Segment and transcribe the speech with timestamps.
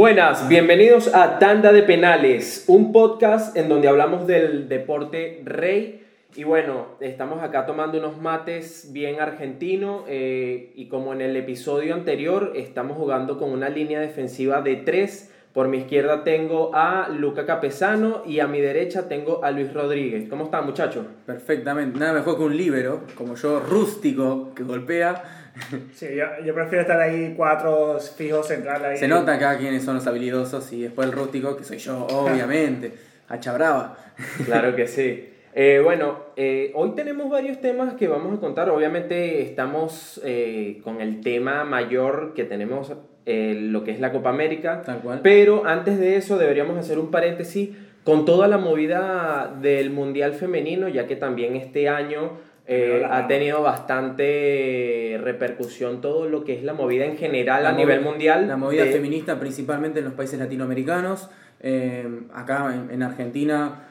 [0.00, 6.06] Buenas, bienvenidos a Tanda de Penales, un podcast en donde hablamos del deporte rey.
[6.34, 11.92] Y bueno, estamos acá tomando unos mates bien argentinos eh, y como en el episodio
[11.92, 15.34] anterior estamos jugando con una línea defensiva de tres.
[15.52, 20.30] Por mi izquierda tengo a Luca Capesano y a mi derecha tengo a Luis Rodríguez.
[20.30, 21.04] ¿Cómo están muchachos?
[21.26, 25.39] Perfectamente, nada mejor que un líbero, como yo, rústico, que golpea.
[25.94, 28.96] Sí, yo, yo prefiero estar ahí cuatro fijos central ahí.
[28.96, 32.92] Se nota acá quiénes son los habilidosos y después el rústico, que soy yo, obviamente.
[33.28, 33.96] Hacha brava.
[34.44, 35.28] Claro que sí.
[35.54, 38.68] Eh, bueno, eh, hoy tenemos varios temas que vamos a contar.
[38.70, 42.92] Obviamente estamos eh, con el tema mayor que tenemos,
[43.26, 44.82] eh, lo que es la Copa América.
[44.84, 45.20] Tal cual.
[45.22, 47.70] Pero antes de eso deberíamos hacer un paréntesis
[48.04, 52.38] con toda la movida del Mundial Femenino, ya que también este año
[52.72, 58.00] eh, ha tenido bastante repercusión todo lo que es la movida en general a nivel
[58.00, 58.46] mundial.
[58.46, 61.30] La movida de- feminista principalmente en los países latinoamericanos.
[61.60, 63.82] Eh, acá en, en Argentina,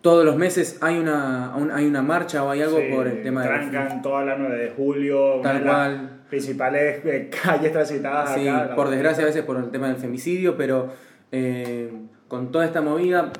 [0.00, 3.22] todos los meses hay una, un- hay una marcha o hay algo Sí, por el
[3.22, 3.48] tema de...
[3.48, 5.36] Trancan toda la 9 de julio.
[5.40, 6.10] una Tal cual.
[6.30, 8.74] Principales eh, calles transitadas Sí, acá.
[8.74, 10.92] por desgracia a veces por el tema del femicidio, pero
[11.30, 11.92] eh,
[12.26, 13.32] con toda esta movida,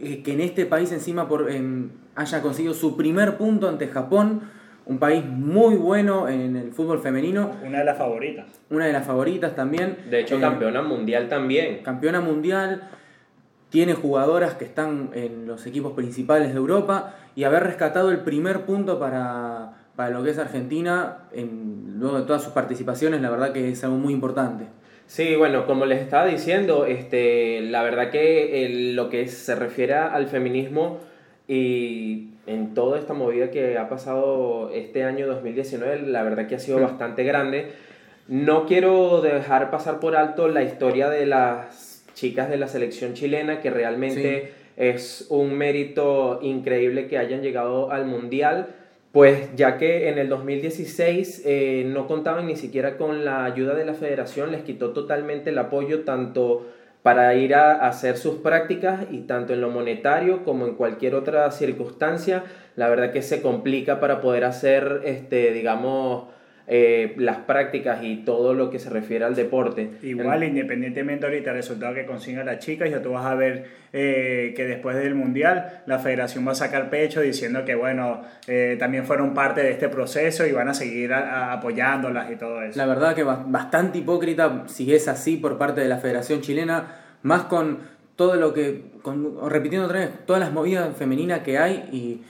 [0.00, 1.50] eh, que en este país encima por,
[2.18, 4.42] haya conseguido su primer punto ante Japón,
[4.86, 8.46] un país muy bueno en el fútbol femenino, Una de las favoritas.
[8.70, 9.98] una de las favoritas también.
[10.10, 11.82] De hecho, Eh, campeona mundial también.
[11.84, 12.82] campeona mundial,
[13.70, 18.62] tiene jugadoras que están en los equipos principales de Europa y haber rescatado el primer
[18.62, 23.52] punto para, para lo que es Argentina, en, luego de todas sus participaciones, la verdad
[23.52, 24.64] que es algo muy importante.
[25.06, 29.94] Sí, bueno, como les estaba diciendo, este, la verdad que el- lo que se refiere
[29.94, 30.98] al feminismo
[31.48, 36.58] y en toda esta movida que ha pasado este año 2019, la verdad que ha
[36.58, 36.82] sido Mm.
[36.82, 37.66] bastante grande.
[38.28, 43.60] No quiero dejar pasar por alto la historia de las chicas de la selección chilena,
[43.60, 48.66] que realmente es un mérito increíble que hayan llegado al Mundial.
[49.12, 53.86] Pues ya que en el 2016 eh, no contaban ni siquiera con la ayuda de
[53.86, 56.66] la federación, les quitó totalmente el apoyo tanto
[57.02, 61.50] para ir a hacer sus prácticas y tanto en lo monetario como en cualquier otra
[61.50, 62.44] circunstancia,
[62.76, 66.28] la verdad que se complica para poder hacer, este, digamos,
[66.70, 69.90] eh, las prácticas y todo lo que se refiere al deporte.
[70.02, 73.64] Igual, independientemente ahorita del resultado que consiga la chica, ya tú vas a ver
[73.94, 78.76] eh, que después del Mundial la federación va a sacar pecho diciendo que, bueno, eh,
[78.78, 82.62] también fueron parte de este proceso y van a seguir a- a- apoyándolas y todo
[82.62, 82.78] eso.
[82.78, 86.96] La verdad que ba- bastante hipócrita si es así por parte de la Federación Chilena,
[87.22, 87.78] más con
[88.14, 92.20] todo lo que, con- repitiendo otra vez, todas las movidas femeninas que hay y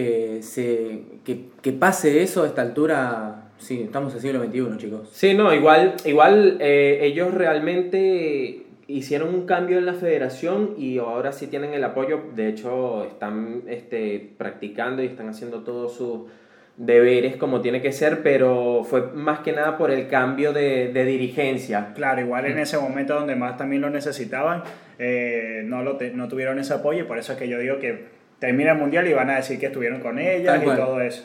[0.00, 4.76] que, se, que, que pase eso a esta altura, sí, estamos en el siglo XXI,
[4.78, 5.08] chicos.
[5.12, 11.32] Sí, no, igual, igual eh, ellos realmente hicieron un cambio en la federación y ahora
[11.32, 12.20] sí tienen el apoyo.
[12.34, 16.22] De hecho, están este, practicando y están haciendo todos sus
[16.76, 21.04] deberes como tiene que ser, pero fue más que nada por el cambio de, de
[21.04, 21.92] dirigencia.
[21.94, 24.62] Claro, igual en ese momento donde más también lo necesitaban,
[24.98, 27.78] eh, no, lo te- no tuvieron ese apoyo y por eso es que yo digo
[27.78, 31.22] que termina el Mundial y van a decir que estuvieron con ellas y todo eso.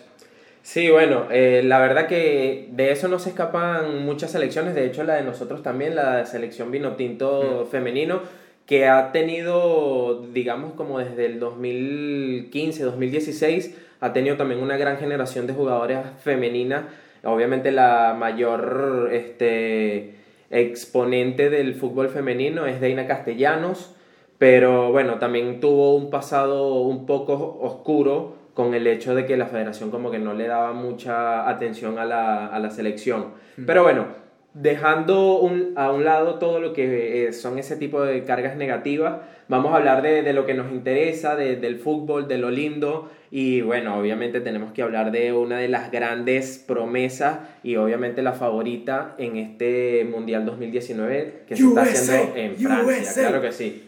[0.62, 5.04] Sí, bueno, eh, la verdad que de eso no se escapan muchas selecciones, de hecho
[5.04, 8.22] la de nosotros también, la selección vino tinto femenino,
[8.66, 15.46] que ha tenido, digamos, como desde el 2015, 2016, ha tenido también una gran generación
[15.46, 16.86] de jugadoras femeninas,
[17.24, 20.16] obviamente la mayor este,
[20.50, 23.95] exponente del fútbol femenino es Deina Castellanos,
[24.38, 29.48] pero bueno, también tuvo un pasado un poco oscuro con el hecho de que la
[29.48, 33.28] federación como que no le daba mucha atención a la, a la selección.
[33.66, 34.06] Pero bueno,
[34.54, 39.18] dejando un- a un lado todo lo que eh, son ese tipo de cargas negativas,
[39.50, 43.10] vamos a hablar de, de lo que nos interesa, de- del fútbol, de lo lindo
[43.32, 48.32] y bueno, obviamente tenemos que hablar de una de las grandes promesas y obviamente la
[48.32, 53.22] favorita en este Mundial 2019 que se está haciendo en Francia, USA.
[53.28, 53.85] claro que sí.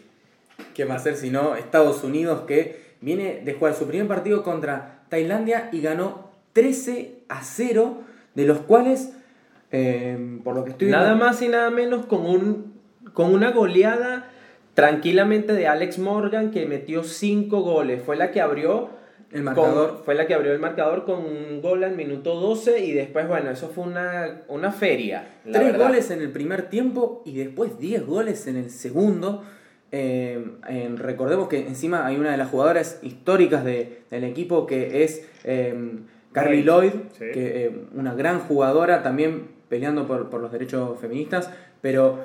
[0.78, 4.44] ¿Qué va a ser si no Estados Unidos que viene de jugar su primer partido
[4.44, 7.96] contra Tailandia y ganó 13 a 0,
[8.36, 9.12] de los cuales,
[9.72, 12.74] eh, por lo que estoy Nada viendo- más y nada menos con, un,
[13.12, 14.30] con una goleada
[14.74, 18.00] tranquilamente de Alex Morgan que metió cinco goles.
[18.04, 18.90] Fue la que abrió
[19.32, 19.94] El marcador.
[19.96, 23.26] con- fue la que abrió el marcador con un gol al minuto 12 y después,
[23.26, 25.26] bueno, eso fue una, una feria.
[25.52, 29.42] Tres goles en el primer tiempo y después 10 goles en el segundo.
[29.90, 35.02] Eh, eh, recordemos que encima hay una de las jugadoras históricas de- del equipo que
[35.04, 35.74] es eh,
[36.32, 37.24] Carly Lloyd, Sí.
[37.32, 41.50] que, eh, una gran jugadora también peleando por, por los derechos feministas,
[41.80, 42.18] pero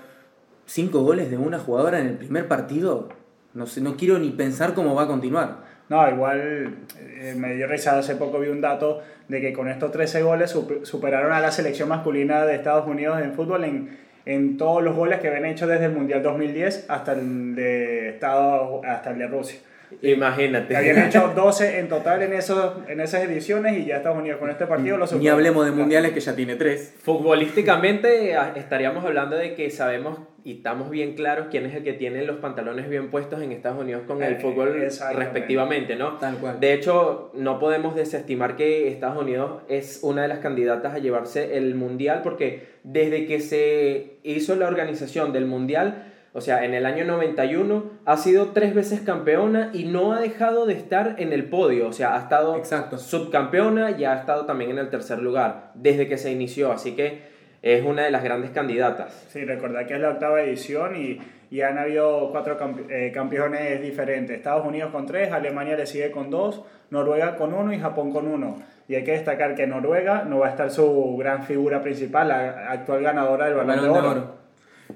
[0.65, 3.09] cinco goles de una jugadora en el primer partido,
[3.53, 5.71] no sé, no quiero ni pensar cómo va a continuar.
[5.89, 9.91] No, igual eh, me dio risa, hace poco vi un dato de que con estos
[9.91, 14.83] 13 goles superaron a la selección masculina de Estados Unidos en fútbol en, en todos
[14.83, 19.19] los goles que habían hecho desde el Mundial 2010 hasta el de, Estados, hasta el
[19.19, 19.59] de Rusia.
[20.01, 20.75] Imagínate.
[20.75, 24.49] Habían hecho 12 en total en, esos, en esas ediciones y ya Estados Unidos con
[24.49, 26.95] este partido lo Ni hablemos de mundiales que ya tiene tres.
[27.01, 32.23] Futbolísticamente estaríamos hablando de que sabemos y estamos bien claros quién es el que tiene
[32.23, 34.73] los pantalones bien puestos en Estados Unidos con el eh, fútbol
[35.15, 36.17] respectivamente, ¿no?
[36.17, 36.59] Tal cual.
[36.59, 41.57] De hecho, no podemos desestimar que Estados Unidos es una de las candidatas a llevarse
[41.57, 46.87] el mundial porque desde que se hizo la organización del mundial o sea, en el
[46.87, 51.45] año 91 ha sido tres veces campeona y no ha dejado de estar en el
[51.45, 51.87] podio.
[51.87, 52.97] O sea, ha estado Exacto.
[52.97, 56.71] subcampeona y ha estado también en el tercer lugar desde que se inició.
[56.71, 57.32] Así que
[57.63, 59.25] es una de las grandes candidatas.
[59.29, 61.17] Sí, recordad que es la octava edición y,
[61.49, 62.57] y han habido cuatro
[62.89, 64.35] eh, campeones diferentes.
[64.35, 68.27] Estados Unidos con tres, Alemania le sigue con dos, Noruega con uno y Japón con
[68.27, 68.57] uno.
[68.89, 72.69] Y hay que destacar que Noruega no va a estar su gran figura principal, la
[72.69, 74.35] actual ganadora del Balón, de Oro.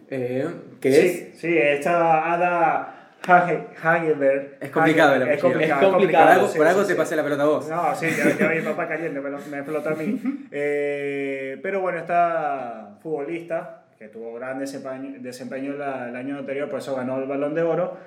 [0.09, 0.47] Eh,
[0.81, 1.39] sí, es?
[1.39, 2.96] Sí, esta Ada
[3.27, 4.57] Hageberg.
[4.59, 5.81] Es complicado, es complicado.
[5.81, 6.53] Es complicado.
[6.55, 7.67] Por algo, te pasé la pelota a vos.
[7.67, 10.47] No, sí, ya, mi papá cayendo, me, me explotó a mí.
[10.51, 16.95] Eh, pero bueno, esta futbolista, que tuvo gran desempeño, desempeño el año anterior, por eso
[16.95, 17.97] ganó el balón de oro,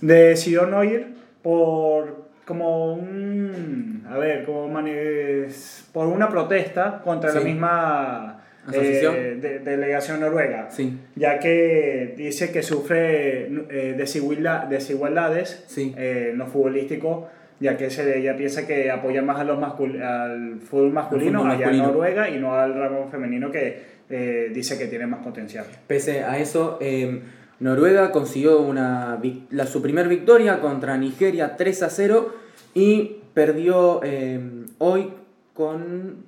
[0.00, 4.06] decidió no ir por como un.
[4.10, 4.64] A ver, como
[5.92, 10.98] por una protesta contra la misma eh, de, delegación noruega, sí.
[11.16, 15.94] ya que dice que sufre eh, desigualdades sí.
[15.96, 17.28] eh, no futbolístico,
[17.60, 21.78] ya que se, ella piensa que apoya más a los al fútbol masculino, allá en
[21.78, 25.66] Noruega y no al ramo femenino que eh, dice que tiene más potencial.
[25.86, 27.20] Pese a eso, em,
[27.60, 29.20] Noruega consiguió una,
[29.50, 32.34] la, su primer victoria contra Nigeria 3 a 0
[32.74, 35.12] y perdió em, hoy
[35.52, 36.24] con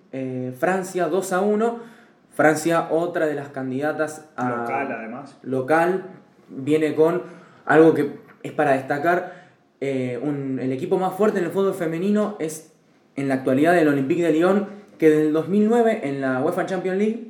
[0.58, 1.95] Francia 2 a 1
[2.36, 4.50] Francia, otra de las candidatas a...
[4.50, 5.38] Local, además.
[5.42, 6.04] Local,
[6.50, 7.22] viene con
[7.64, 9.46] algo que es para destacar.
[9.80, 12.74] Eh, el equipo más fuerte en el fútbol femenino es
[13.16, 14.68] en la actualidad el Olympique de Lyon,
[14.98, 17.28] que desde el 2009 en la UEFA Champions League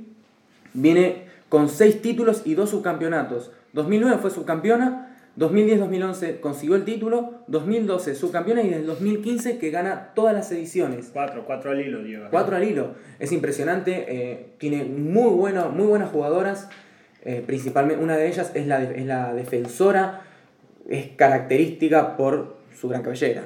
[0.75, 3.53] viene con seis títulos y dos subcampeonatos.
[3.75, 10.13] 2009 fue subcampeona, 2010-2011 consiguió el título, 2012 subcampeona y desde el 2015 que gana
[10.15, 11.11] todas las ediciones.
[11.13, 12.31] Cuatro, cuatro al hilo lleva.
[12.31, 12.95] Cuatro al hilo.
[13.19, 16.71] Es impresionante, eh, tiene muy, bueno, muy buenas jugadoras,
[17.25, 20.23] eh, principalmente una de ellas es la, es la defensora,
[20.89, 23.43] es característica por su gran cabellera.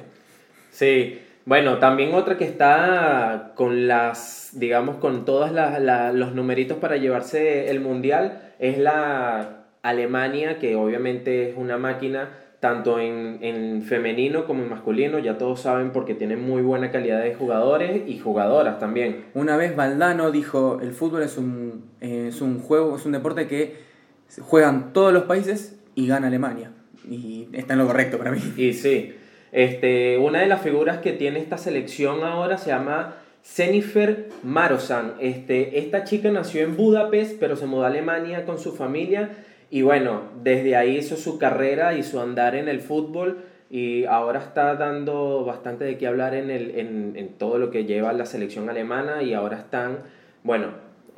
[0.71, 7.69] Sí, bueno, también otra que está con las, digamos, con todos los numeritos para llevarse
[7.69, 12.29] el mundial es la Alemania, que obviamente es una máquina
[12.61, 17.33] tanto en, femenino como en masculino, ya todos saben porque tiene muy buena calidad de
[17.33, 19.25] jugadores y jugadoras también.
[19.33, 23.77] Una vez Valdano dijo, el fútbol es un, es un juego, es un deporte que
[24.41, 26.71] juegan todos los países y gana Alemania.
[27.09, 28.41] Y está en lo correcto para mí.
[28.55, 29.15] Y sí,
[29.51, 35.13] este, una de las figuras que tiene esta selección ahora se llama Jennifer Marosan.
[35.19, 39.31] Este, esta chica nació en Budapest, pero se mudó a Alemania con su familia
[39.71, 44.39] y bueno, desde ahí hizo su carrera y su andar en el fútbol y ahora
[44.39, 48.25] está dando bastante de qué hablar en, el, en, en todo lo que lleva la
[48.25, 49.99] selección alemana y ahora están,
[50.43, 50.67] bueno,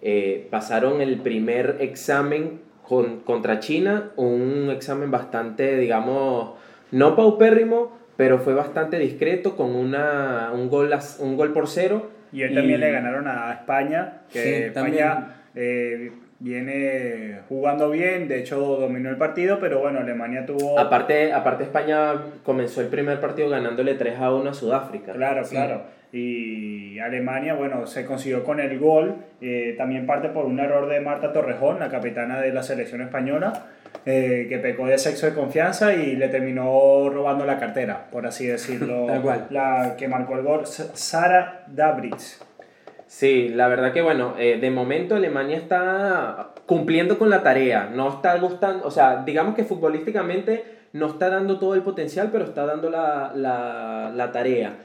[0.04, 6.52] eh, pasaron el primer examen con, contra China, un examen bastante, digamos,
[6.92, 12.12] no paupérrimo, pero fue bastante discreto con una, un, gol, un gol por cero.
[12.32, 16.12] Y él también le ganaron a España, que España eh,
[16.44, 20.78] viene jugando bien, de hecho dominó el partido, pero bueno, Alemania tuvo...
[20.78, 25.14] Aparte, aparte España comenzó el primer partido ganándole 3 a 1 a Sudáfrica.
[25.14, 25.84] Claro, claro.
[26.12, 31.00] Y Alemania, bueno, se consiguió con el gol, eh, también parte por un error de
[31.00, 33.68] Marta Torrejón, la capitana de la selección española,
[34.06, 38.46] eh, que pecó de sexo de confianza y le terminó robando la cartera, por así
[38.46, 39.08] decirlo.
[39.50, 42.42] La que marcó el gol, Sara Dabritz.
[43.14, 48.10] Sí, la verdad que bueno, eh, de momento Alemania está cumpliendo con la tarea, no
[48.10, 52.66] está gustando, o sea, digamos que futbolísticamente no está dando todo el potencial, pero está
[52.66, 54.78] dando la, tarea.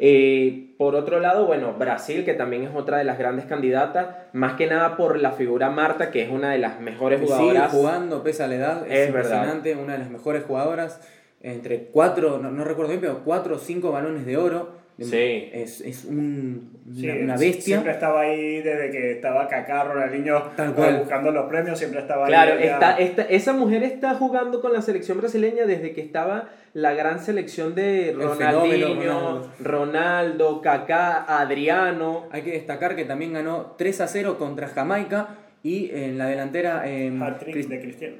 [0.00, 4.54] Eh, por otro lado, bueno, Brasil, que también es otra de las grandes candidatas, más
[4.54, 7.70] que nada por la figura Marta, que es una de las mejores jugadoras.
[7.70, 11.00] Sigue jugando, pesa la edad, es, impresionante, una de las mejores jugadoras.
[11.40, 14.85] entre cuatro, no, no recuerdo bien, pero cuatro o cinco balones de oro.
[14.98, 15.50] Sí.
[15.52, 17.62] Es, es un- Sí, una, bestia.
[17.62, 20.98] Siempre estaba ahí desde que estaba Kaká, Ronaldinho Tal eh, cual.
[21.00, 22.70] buscando los premios, siempre estaba Claro, ahí.
[23.04, 27.74] esta, esa mujer está jugando con la selección brasileña desde que estaba la gran selección
[27.74, 29.52] de Ronaldinho, Ronaldo.
[29.60, 32.26] Ronaldo, Kaká, Adriano.
[32.30, 35.28] Hay que destacar que también ganó 3 a 0 contra Jamaica
[35.62, 38.16] y en la delantera eh, Hat-trick Cris- de Cristiano.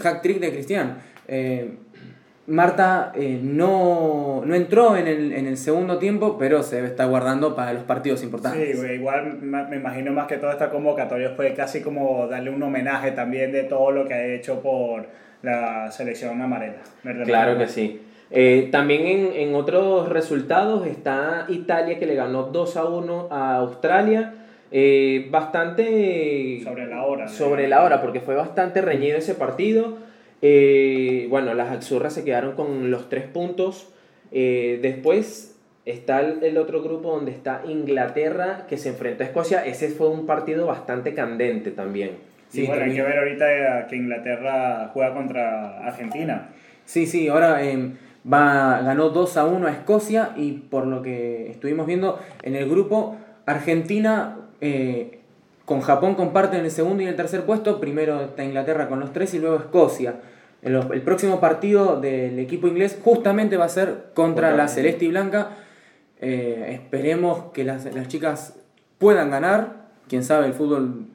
[0.00, 0.98] hack trick de Cristian.
[1.28, 1.70] Eh,
[2.48, 7.56] Marta eh, no, no entró en el, en el segundo tiempo, pero se está guardando
[7.56, 8.70] para los partidos importantes.
[8.72, 12.62] Sí, güey, igual me imagino más que toda esta convocatoria fue casi como darle un
[12.62, 15.06] homenaje también de todo lo que ha hecho por
[15.42, 16.78] la selección amarela.
[17.24, 18.00] Claro que sí.
[18.30, 23.56] Eh, también en, en otros resultados está Italia que le ganó 2 a 1 a
[23.56, 24.34] Australia.
[24.72, 27.28] Eh, bastante Sobre la hora.
[27.28, 29.98] sobre la hora, porque fue bastante reñido ese partido.
[30.48, 33.92] Eh, bueno, las Azurras se quedaron con los tres puntos.
[34.30, 39.66] Eh, después está el, el otro grupo donde está Inglaterra que se enfrenta a Escocia.
[39.66, 42.12] Ese fue un partido bastante candente también.
[42.48, 46.48] Sí, bueno, hay que ver ahorita que Inglaterra juega contra Argentina.
[46.84, 47.90] Sí, sí, ahora eh,
[48.32, 52.68] va, ganó 2 a 1 a Escocia y por lo que estuvimos viendo en el
[52.68, 55.18] grupo, Argentina eh,
[55.64, 57.80] con Japón comparten el segundo y el tercer puesto.
[57.80, 60.14] Primero está Inglaterra con los tres y luego Escocia.
[60.66, 64.66] El, el próximo partido del equipo inglés justamente va a ser contra la.
[64.66, 65.50] Celeste y Blanca.
[66.20, 68.58] Eh, esperemos que las, las chicas
[68.98, 69.86] puedan ganar.
[70.08, 71.06] Quién sabe, el fútbol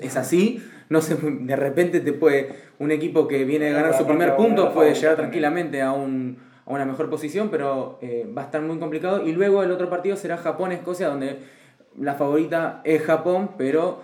[0.00, 0.62] es así.
[0.88, 4.72] No sé, de repente te puede un equipo que viene a ganar su primer punto
[4.72, 8.78] puede llegar tranquilamente a, un, a una mejor posición, pero eh, va a estar muy
[8.78, 9.26] complicado.
[9.26, 11.40] Y luego el otro partido será Japón-Escocia, donde
[11.98, 14.02] la favorita es Japón, pero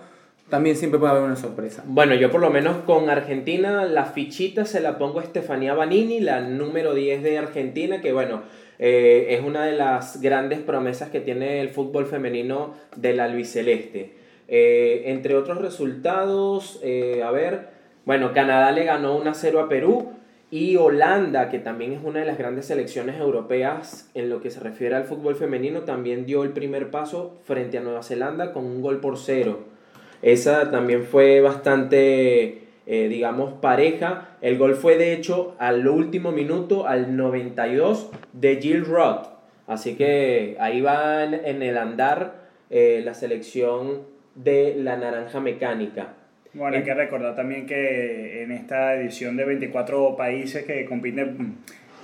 [0.49, 1.83] también siempre puede haber una sorpresa.
[1.85, 6.19] Bueno, yo por lo menos con Argentina la fichita se la pongo a Estefanía Banini,
[6.21, 8.43] la número 10 de Argentina, que bueno,
[8.79, 14.13] eh, es una de las grandes promesas que tiene el fútbol femenino del albiceleste.
[14.47, 17.69] Eh, entre otros resultados, eh, a ver,
[18.05, 20.13] bueno, Canadá le ganó 1 a 0 a Perú
[20.49, 24.61] y Holanda, que también es una de las grandes selecciones europeas en lo que se
[24.61, 28.81] refiere al fútbol femenino, también dio el primer paso frente a Nueva Zelanda con un
[28.81, 29.76] gol por cero.
[30.21, 34.29] Esa también fue bastante, eh, digamos, pareja.
[34.41, 39.27] El gol fue de hecho al último minuto, al 92, de Jill Roth.
[39.67, 44.03] Así que ahí va en, el andar eh, la selección
[44.35, 46.13] de la naranja mecánica.
[46.53, 51.57] Bueno, hay que recordar también que en esta edición de 24 países que compiten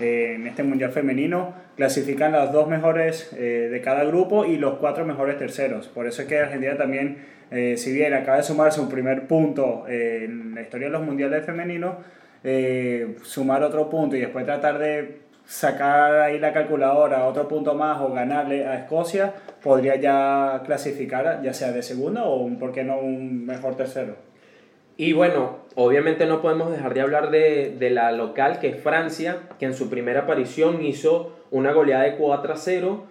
[0.03, 4.75] eh, en este Mundial Femenino, clasifican las dos mejores eh, de cada grupo y los
[4.75, 5.88] cuatro mejores terceros.
[5.88, 7.17] Por eso es que Argentina también,
[7.51, 11.45] eh, si bien acaba de sumarse un primer punto en la historia de los Mundiales
[11.45, 11.95] Femeninos,
[13.24, 18.12] sumar otro punto y después tratar de sacar ahí la calculadora otro punto más o
[18.13, 22.98] ganarle a Escocia, podría ya clasificar ya sea de segunda o, un- ¿por qué no,
[23.00, 24.15] un mejor tercero?
[24.97, 29.38] Y bueno, obviamente no podemos dejar de hablar de, de la local, que es Francia,
[29.59, 33.03] que en su primera aparición hizo una goleada de 4 a 0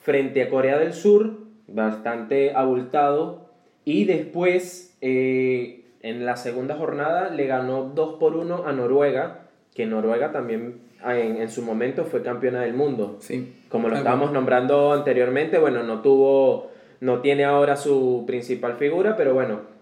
[0.00, 3.50] frente a Corea del Sur, bastante abultado,
[3.84, 9.86] y después eh, en la segunda jornada le ganó 2 por 1 a Noruega, que
[9.86, 13.16] Noruega también ah, en, en su momento fue campeona del mundo.
[13.20, 13.54] Sí.
[13.70, 19.34] Como lo estábamos nombrando anteriormente, bueno, no tuvo, no tiene ahora su principal figura, pero
[19.34, 19.73] bueno,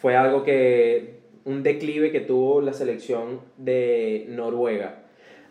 [0.00, 5.02] fue algo que, un declive que tuvo la selección de Noruega.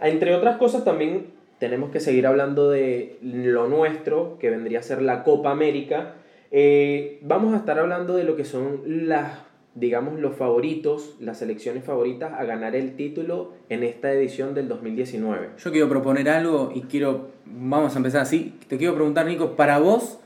[0.01, 1.27] Entre otras cosas también
[1.59, 6.15] tenemos que seguir hablando de lo nuestro, que vendría a ser la Copa América.
[6.51, 9.39] Eh, vamos a estar hablando de lo que son las,
[9.75, 15.49] digamos, los favoritos, las selecciones favoritas a ganar el título en esta edición del 2019.
[15.57, 18.57] Yo quiero proponer algo y quiero, vamos a empezar así.
[18.67, 20.19] Te quiero preguntar, Nico, para vos,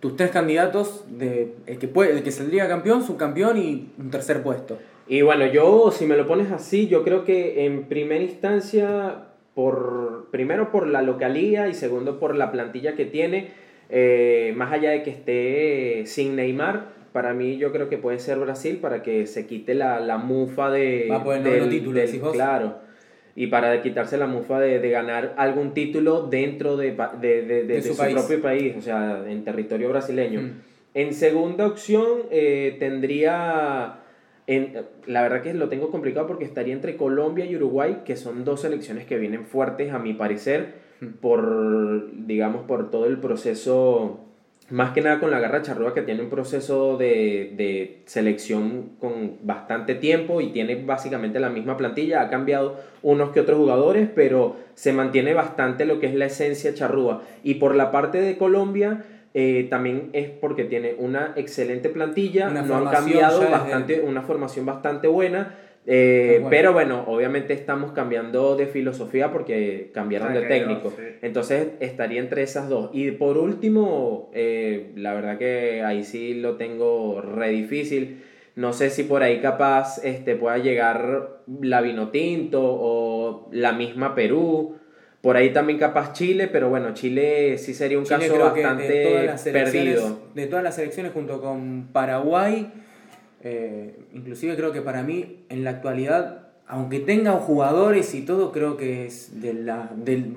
[0.00, 4.42] tus tres candidatos, de, el, que puede, el que saldría campeón, subcampeón y un tercer
[4.42, 4.78] puesto.
[5.06, 10.28] Y bueno, yo, si me lo pones así, yo creo que en primera instancia, por,
[10.30, 13.50] primero por la localía y segundo por la plantilla que tiene,
[13.90, 18.38] eh, más allá de que esté sin Neymar, para mí yo creo que puede ser
[18.38, 21.08] Brasil para que se quite la, la mufa de...
[21.10, 22.32] Va por el noveno título, decís vos.
[22.32, 22.89] Claro.
[23.36, 27.92] Y para quitarse la mufa de, de ganar algún título dentro de, de, de- su
[27.92, 28.14] su, país.
[28.14, 30.40] propio país, o sea, en territorio brasileño.
[30.42, 30.50] Mm.
[30.94, 34.00] En segunda opción eh, tendría,
[34.48, 34.74] en,
[35.06, 38.62] la verdad que lo tengo complicado porque estaría entre Colombia y Uruguay, que son dos
[38.62, 41.06] selecciones que vienen fuertes a mi parecer, Mm.
[41.22, 44.20] por, digamos, por todo el proceso
[44.70, 49.38] más que nada con la Garra Charrúa que tiene un proceso de, de, selección con
[49.42, 54.56] bastante tiempo y tiene básicamente la misma plantilla, ha cambiado unos que otros jugadores, pero
[54.74, 57.22] se mantiene bastante lo que es la esencia charrúa.
[57.42, 62.76] Y por la parte de Colombia, eh, también es porque tiene una excelente plantilla, no
[62.76, 65.54] han cambiado bastante, una formación bastante buena
[65.86, 70.92] eh, pero bueno, obviamente estamos cambiando de filosofía porque cambiaron de técnico.
[71.22, 72.90] Entonces estaría entre esas dos.
[72.92, 78.22] Y por último, eh, la verdad que ahí sí lo tengo re difícil.
[78.56, 84.76] No sé si por ahí capaz este, pueda llegar la Vinotinto o la misma Perú.
[85.22, 90.18] Por ahí también capaz Chile, pero bueno, Chile sí sería un caso bastante perdido.
[90.34, 92.70] De todas las selecciones junto con Paraguay
[93.42, 98.76] eh, inclusive creo que para mí, en la actualidad, aunque tenga jugadores y todo, creo
[98.76, 100.36] que es de la, del,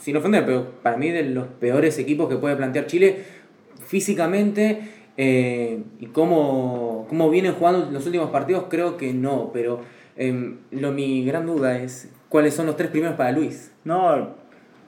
[0.00, 3.24] sin ofender, pero para mí de los peores equipos que puede plantear Chile
[3.86, 4.80] físicamente
[5.16, 9.80] eh, y cómo, cómo, vienen jugando los últimos partidos, creo que no, pero
[10.16, 13.72] em, lo, mi gran duda es cuáles son los tres primeros para Luis.
[13.84, 14.34] No,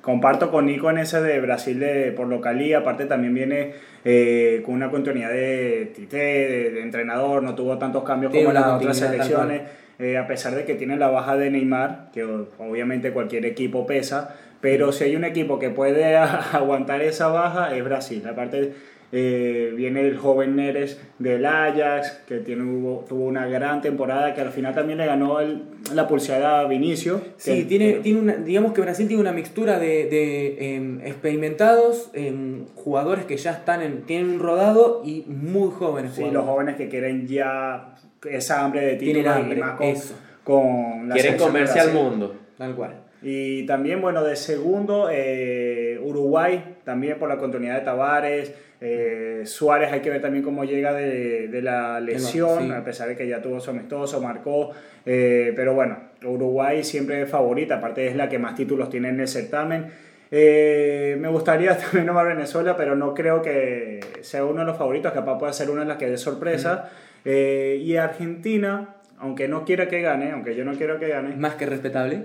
[0.05, 3.73] comparto con Nico en ese de Brasil de, por localía, aparte también viene
[4.05, 8.99] eh, con una continuidad de Tite, de, entrenador, no tuvo tantos cambios como las otras
[8.99, 9.63] selecciones,
[9.99, 14.37] eh, a pesar de que tiene la baja de Neymar, que obviamente cualquier equipo pesa,
[14.61, 16.17] pero si hay un equipo que puede
[16.53, 18.75] aguantar esa baja es Brasil, aparte
[19.17, 22.65] eh, viene el joven Neres del Ajax, que tiene,
[23.09, 25.63] tuvo una gran temporada, que al final también le ganó el,
[25.95, 27.21] la pulseada a Vinicio.
[27.37, 32.67] Sí, tiene, tiene una, digamos que Brasil tiene una mixtura de, de em, experimentados, em,
[32.75, 36.15] jugadores que ya están en, tienen un rodado y muy jóvenes.
[36.15, 37.95] Sí, los jóvenes que quieren ya
[38.29, 40.15] esa hambre de título hambre, y más con, eso.
[40.43, 42.35] con la Quieren comerse al mundo.
[42.59, 42.97] Tal cual.
[43.23, 48.53] Y también, bueno, de segundo, eh, Uruguay, también por la continuidad de Tavares.
[48.87, 53.17] Eh, Suárez hay que ver también cómo llega de, de la lesión, a pesar de
[53.17, 54.73] que ya tuvo su amistoso, marcó.
[55.07, 59.21] Eh, pero bueno, Uruguay siempre es favorita, aparte es la que más títulos tiene en
[59.21, 59.87] el certamen.
[60.31, 65.13] Eh, me gustaría también nomar Venezuela, pero no creo que sea uno de los favoritos,
[65.13, 66.91] capaz puede ser una de las que dé sorpresa.
[67.25, 71.35] y Argentina, aunque no quiera que gane, aunque yo no quiero que gane.
[71.37, 72.25] Más que respetable.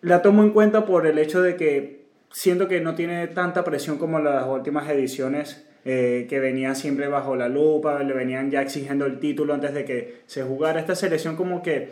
[0.00, 2.03] la tomo en cuenta por el hecho de que
[2.34, 7.36] siento que no tiene tanta presión como las últimas ediciones eh, que venían siempre bajo
[7.36, 10.80] la lupa, le venían ya exigiendo el título antes de que se jugara.
[10.80, 11.90] Esta selección como que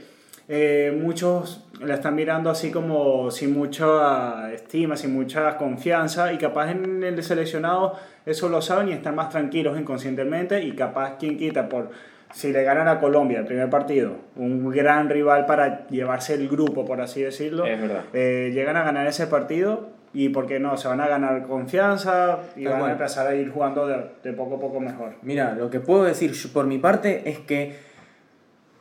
[0.48, 6.72] eh, muchos la están mirando así como sin mucha estima, sin mucha confianza y capaz
[6.72, 11.68] en el seleccionado eso lo saben y están más tranquilos inconscientemente y capaz quien quita
[11.68, 11.90] por
[12.34, 16.84] si le ganan a Colombia el primer partido, un gran rival para llevarse el grupo,
[16.84, 21.00] por así decirlo, eh, llegan a ganar ese partido y por qué no, se van
[21.00, 25.14] a ganar confianza y van a empezar a ir jugando de, poco a poco mejor.
[25.22, 27.76] Mira, lo que puedo decir por mi parte es que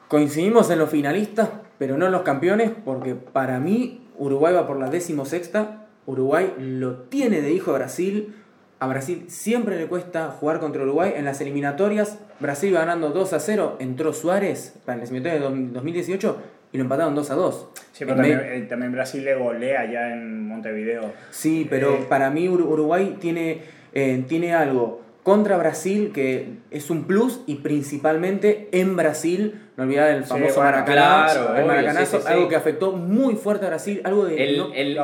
[0.08, 4.78] coincidimos en los finalistas, pero no en los campeones, porque para mí Uruguay va por
[4.78, 8.36] la sexta Uruguay lo tiene de hijo a Brasil.
[8.80, 11.14] A Brasil siempre le cuesta jugar contra Uruguay.
[11.16, 13.78] En las eliminatorias, Brasil va ganando 2 a 0.
[13.80, 16.38] Entró Suárez para el de 2018
[16.72, 17.68] y lo empataron 2 a 2.
[17.92, 21.12] Sí, pero también, eh, también, Brasil le golea ya en Montevideo.
[21.30, 23.62] Sí, pero eh, para mí Uruguay tiene,
[23.94, 30.10] eh, tiene algo contra Brasil que es un plus y principalmente en Brasil, no olvidar
[30.12, 34.44] el famoso Maracanazo, el Maracanazo, algo que afectó muy fuerte a Brasil, algo de...
[34.44, 35.00] El, el,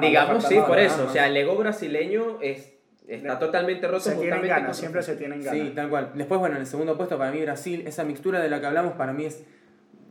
[0.00, 2.72] digamos, sí, por eso, o sea, el ego brasileño es
[3.06, 4.00] está totalmente roto.
[4.00, 5.60] Se tienen ganas, siempre se tienen ganas.
[5.60, 6.12] Sí, tal cual.
[6.14, 8.92] Después, bueno, en el segundo puesto para mí Brasil, esa mixtura de la que hablamos
[8.94, 9.44] para mí es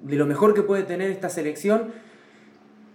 [0.02, 1.92] de lo mejor que puede tener esta selección.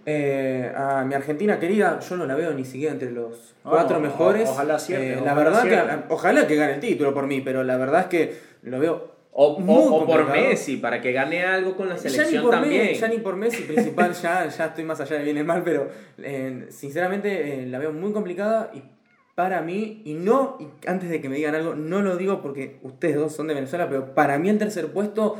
[0.07, 4.47] Eh, a mi Argentina querida, yo no la veo ni siquiera entre los cuatro mejores.
[4.49, 8.01] Ojalá eh, la verdad que ojalá que gane el título por mí, pero la verdad
[8.01, 12.37] es que lo veo o, por Messi, para que gane algo con la selección ya
[12.37, 12.93] ni por también.
[12.93, 15.89] ya ni por Messi, principal, ya, ya estoy más allá de bien y mal, pero
[16.19, 18.81] eh, sinceramente la veo muy complicada y
[19.35, 22.79] para mí, y no, y antes de que me digan algo, no lo digo porque
[22.83, 25.35] ustedes dos son de Venezuela, pero para mí el tercer puesto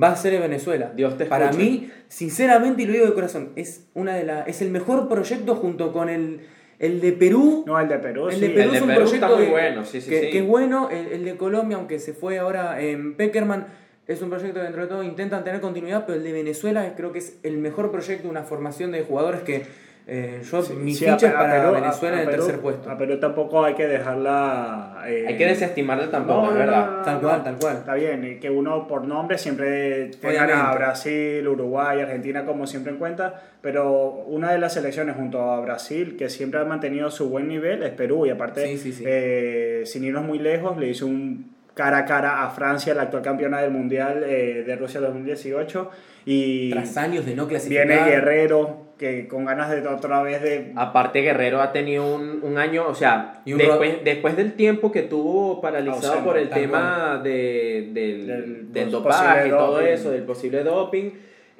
[0.00, 0.92] va a ser en Venezuela.
[0.94, 4.62] Dios te Para mí, sinceramente, y lo digo de corazón, es, una de la, es
[4.62, 6.40] el mejor proyecto junto con el,
[6.78, 7.64] el de Perú.
[7.66, 10.30] No, el de Perú, el de Perú es un proyecto muy bueno, sí, sí, que,
[10.30, 10.88] que, bueno.
[10.90, 13.66] El, de Colombia, aunque se fue ahora en Peckerman,
[14.06, 17.12] es un proyecto que dentro de todo intentan tener continuidad, pero el de Venezuela creo
[17.12, 19.66] que es el mejor proyecto, una formación de jugadores que
[20.10, 22.28] Eh, yo, Sí, mis sí, a fichas Pe- a para Perú- a- Venezuela a en
[22.28, 22.90] el Perú- tercer puesto.
[22.90, 25.02] A Perú tampoco hay que dejarla.
[25.06, 26.90] eh, Hay que desestimarla tampoco, no, es verdad.
[26.98, 27.76] no, Tal cual, tal cual.
[27.76, 32.92] Está bien, y que uno por nombre siempre tenga a Brasil, Uruguay, Argentina como siempre
[32.92, 37.28] en cuenta, pero una de las selecciones junto a Brasil que siempre ha mantenido su
[37.28, 39.04] buen nivel es Perú y aparte, Sí, sí, sí.
[39.06, 41.47] eh, sin irnos muy lejos, le hizo un
[41.78, 45.90] cara a cara a Francia, la actual campeona del Mundial eh, de Rusia 2018
[46.26, 47.86] y Tras años de no clasificar.
[47.86, 52.58] viene Guerrero que con ganas de otra vez de Aparte, Guerrero ha tenido un, un
[52.58, 56.48] año, o sea, Y un después, después del tiempo que tuvo paralizado Ausente, por el
[56.50, 59.86] tema de, del, Del del dopaje y todo doping.
[59.86, 61.10] eso, del posible doping,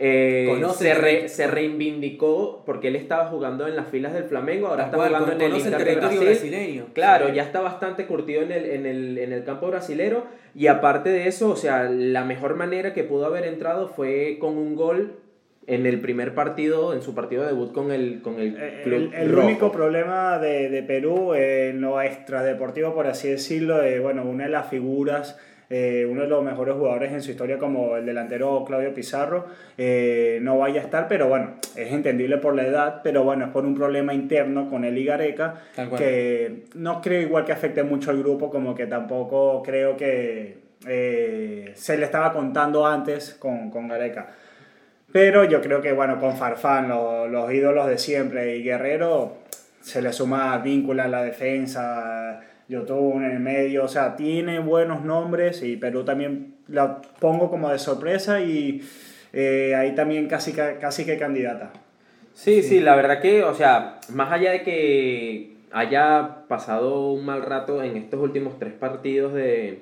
[0.01, 4.85] eh, se, re- se reivindicó porque él estaba jugando en las filas del Flamengo, ahora
[4.85, 6.27] está cual, jugando en el Inter de territorio Brasil.
[6.51, 6.87] brasileño.
[6.93, 7.35] Claro, Sí.
[7.35, 11.27] ya está bastante curtido en el, en, el, en el campo brasilero y aparte de
[11.29, 15.13] eso, o sea, la mejor manera que pudo haber entrado fue con un gol
[15.67, 19.11] en el primer partido, en su partido de debut con el, con el Eh, club
[19.13, 19.47] El, el rojo.
[19.47, 24.45] único problema de, de Perú eh, en lo extradeportivo, por así decirlo, de bueno, una
[24.45, 25.39] de las figuras,
[25.71, 30.39] eh, uno de los mejores jugadores en su historia como el delantero Claudio Pizarro, eh,
[30.43, 33.65] no vaya a estar, pero bueno, es entendible por la edad, pero bueno, es por
[33.67, 35.63] un problema interno con y Gareca,
[35.99, 41.73] que no creo igual que afecte mucho al grupo, como que tampoco creo que eh,
[41.75, 44.29] se le estaba contando antes con, con Gareca.
[45.11, 49.39] Pero yo creo que, bueno, con Farfán, lo- los ídolos de siempre y Guerrero,
[49.81, 55.03] se le suma Víncula en la defensa, Yotun en el medio, o sea, tiene buenos
[55.05, 58.83] nombres y Perú también la pongo como de sorpresa y
[59.33, 61.71] eh, ahí también casi, ca- casi que candidata.
[62.35, 67.43] Sí, sí, la verdad que, o sea, más allá de que haya pasado un mal
[67.43, 69.81] rato en estos últimos tres partidos de,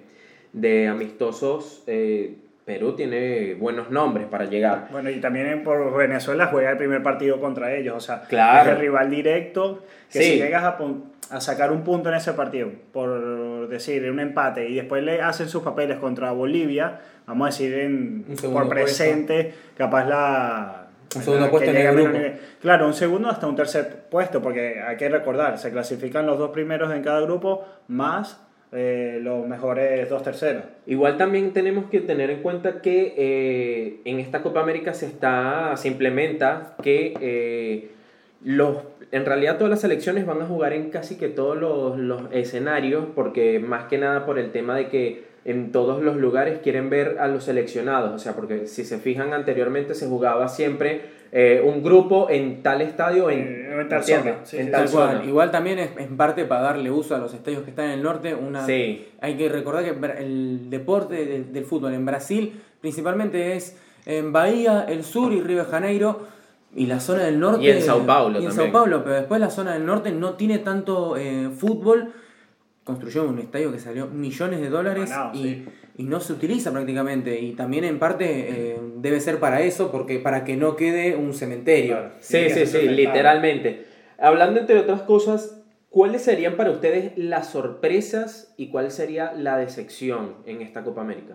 [0.53, 4.89] de amistosos, eh, Perú tiene buenos nombres para llegar.
[4.91, 8.71] Bueno, y también por Venezuela juega el primer partido contra ellos, o sea, Claro.
[8.71, 10.33] es el rival directo, que Sí.
[10.33, 10.77] si llegas a,
[11.31, 15.49] a sacar un punto en ese partido, por decir, un empate, y después le hacen
[15.49, 20.83] sus papeles contra Bolivia, vamos a decir en, por presente, capaz la...
[21.15, 22.09] Un segundo puesto en el grupo.
[22.11, 22.37] nivel.
[22.61, 26.51] Claro, un segundo hasta un tercer puesto, porque hay que recordar, se clasifican los dos
[26.51, 28.41] primeros en cada grupo, más
[28.73, 30.65] eh, los mejores dos terceros.
[30.87, 35.75] Igual también tenemos que tener en cuenta que eh, en esta Copa América se está,
[35.77, 37.91] se implementa que eh,
[38.43, 38.79] los,
[39.13, 43.05] en realidad todas las selecciones van a jugar en casi que todos los, los escenarios,
[43.15, 47.19] porque más que nada por el tema de que en todos los lugares quieren ver
[47.21, 51.85] a los seleccionados, o sea, porque si se fijan anteriormente se jugaba siempre eh, un
[51.85, 55.25] grupo en tal estadio en, Eh, en tal zona, sí, en sí, tal zona.
[55.25, 58.03] Igual también es en parte para darle uso a los estadios que están en el
[58.03, 58.35] norte.
[58.35, 59.07] Una, Sí.
[59.21, 64.87] Hay que recordar que el deporte del, del fútbol en Brasil principalmente es en Bahía,
[64.89, 66.27] el sur y Río de Janeiro.
[66.77, 67.65] Y la zona del norte.
[67.65, 68.67] Y en Sao Paulo y en también.
[68.67, 72.13] Sao Paulo, pero después la zona del norte no tiene tanto eh, fútbol.
[72.85, 75.69] Construyó un estadio que salió millones de dólares y, sí.
[75.97, 77.41] y no se utiliza prácticamente.
[77.41, 81.33] Y también en parte eh, debe ser para eso, porque para que no quede un
[81.33, 81.97] cementerio.
[81.97, 82.15] Claro.
[82.21, 83.87] Sí, sí, sí, literalmente.
[84.19, 90.35] Hablando entre otras cosas, ¿cuáles serían para ustedes las sorpresas y cuál sería la decepción
[90.45, 91.35] en esta Copa América?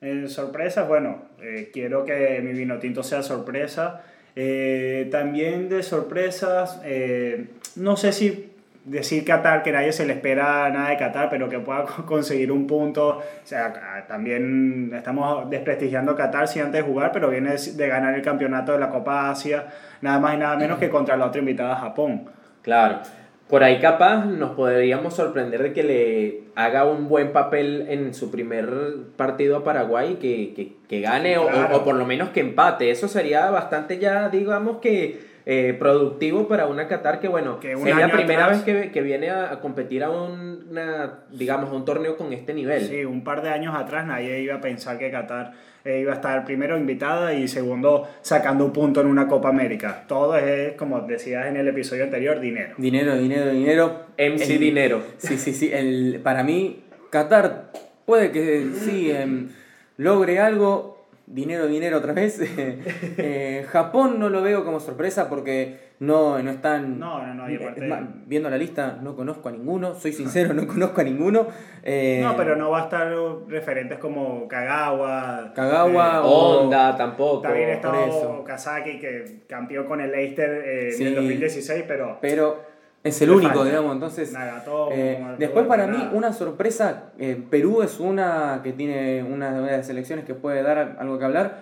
[0.00, 4.04] En sorpresas, bueno, eh, quiero que mi vino tinto sea sorpresa.
[4.36, 8.52] Eh, también de sorpresas, eh, no sé si
[8.84, 12.66] decir Qatar, que nadie se le espera nada de Qatar, pero que pueda conseguir un
[12.66, 13.18] punto.
[13.18, 18.14] O sea, ah, también estamos desprestigiando Qatar si antes de jugar, pero viene de ganar
[18.14, 19.66] el campeonato de la Copa Asia,
[20.00, 22.30] nada más y nada menos que contra la otra invitada, Japón.
[22.62, 23.00] Claro.
[23.48, 28.30] Por ahí capaz nos podríamos sorprender de que le haga un buen papel en su
[28.30, 28.68] primer
[29.16, 31.76] partido a Paraguay, que, que, que gane o- Claro.
[31.76, 32.90] o, o por lo menos que empate.
[32.90, 37.88] Eso sería bastante ya, digamos que eh, productivo para una Qatar que, bueno, Que un
[37.88, 41.72] es la primera atrás- vez que, que viene a, a competir a una, digamos, a
[41.72, 42.82] un torneo con este nivel.
[42.82, 45.54] Sí, un par de años atrás nadie iba a pensar que Qatar
[45.88, 50.04] eh, iba a estar primero invitada y segundo sacando un punto en una Copa América.
[50.06, 52.74] Todo es, como decías en el episodio anterior, dinero.
[52.76, 54.06] Dinero, dinero, dinero.
[54.18, 55.02] MC El- Dinero.
[55.16, 55.70] Sí, sí, sí.
[55.72, 57.72] El, para mí, Qatar
[58.04, 59.48] puede que sí em,
[59.96, 60.97] logre algo.
[61.30, 62.40] Dinero, dinero otra vez.
[63.20, 66.98] Eh, Japón no lo veo como sorpresa porque no, no están.
[66.98, 69.94] No, no, no, y Es aparte- más, viendo la lista, no conozco a ninguno.
[69.94, 71.48] Soy sincero, no conozco a ninguno.
[71.82, 73.12] Eh, No, pero no va a estar
[73.48, 75.52] referentes como Kagawa.
[75.54, 77.42] Kagawa eh, o- Honda tampoco.
[77.42, 77.92] también está.
[78.46, 81.02] Kazaki, que campeón con el Leicester eh, Sí.
[81.02, 82.62] en el 2016, pero Pero
[83.04, 83.64] es el único, falta.
[83.64, 83.92] digamos.
[83.94, 86.14] Entonces, Nagatomo, Eh, Arturo después para mí Bernal.
[86.14, 90.96] una sorpresa, eh, Perú es una que tiene una de las selecciones que puede dar
[90.98, 91.60] algo que hablar.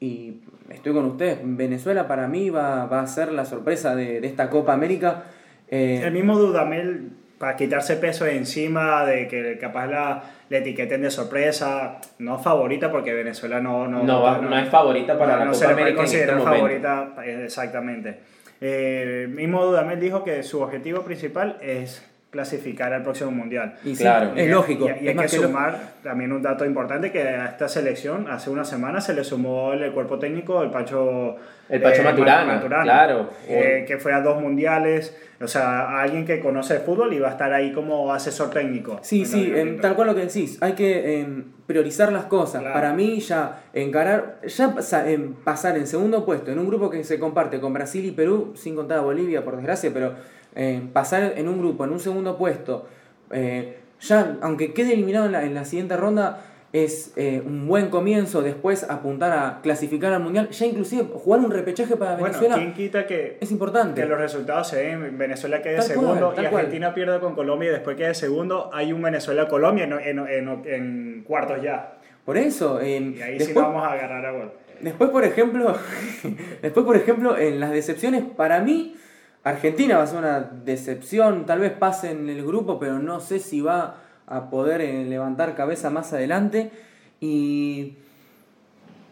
[0.00, 4.26] y estoy con usted, Venezuela para mí va, va a ser la sorpresa de, de
[4.28, 5.24] esta Copa América.
[5.68, 11.02] Eh, el mismo Dudamel, para quitarse peso de encima, de que capaz la, le etiqueten
[11.02, 13.88] de sorpresa, no favorita porque Venezuela no...
[13.88, 16.02] No, no, no, es favorita para la Copa América.
[16.02, 18.20] No se le puede este favorita, exactamente.
[18.60, 23.76] Eh, el mismo Dudamel dijo que su objetivo principal es clasificar al próximo mundial.
[23.84, 24.88] Y claro, es lógico.
[25.00, 29.00] Y, hay que, sumar también un dato importante que a esta selección hace una semana
[29.00, 31.36] se le sumó el, cuerpo técnico el Pacho
[31.68, 36.24] el Pacho eh, Maturana, claro, eh, que fue a dos mundiales, o sea, a alguien
[36.24, 38.98] que conoce el fútbol y va a estar ahí como asesor técnico.
[39.02, 42.62] Sí, sí, tal cual lo que decís, hay que em, priorizar las cosas.
[42.62, 44.74] Para mí ya encarar, ya
[45.06, 48.52] en pasar en segundo puesto en un grupo que se comparte con Brasil y Perú,
[48.56, 50.14] sin contar a Bolivia por desgracia, pero
[50.56, 52.88] eh, pasar en un grupo, en un segundo puesto,
[53.30, 56.40] eh, ya aunque quede eliminado en la, siguiente ronda,
[56.72, 61.50] es eh, un buen comienzo después apuntar a clasificar al mundial, ya inclusive jugar un
[61.50, 62.56] repechaje para Venezuela.
[62.56, 64.02] ¿quién quita que es importante?
[64.02, 67.96] Que los resultados se den, Venezuela quede segundo y Argentina pierda con Colombia y después
[67.96, 71.94] quede segundo, hay un Venezuela-Colombia en, en, en, cuartos ya.
[72.24, 74.52] Por eso, y ahí sí vamos a agarrar a gol.
[74.80, 75.74] Después, por ejemplo,
[76.62, 78.94] después, por ejemplo, en las decepciones, para mí,
[79.42, 83.38] Argentina va a ser una decepción, tal vez pase en el grupo, pero no sé
[83.38, 86.70] si va a poder eh, levantar cabeza más adelante.
[87.20, 87.94] Y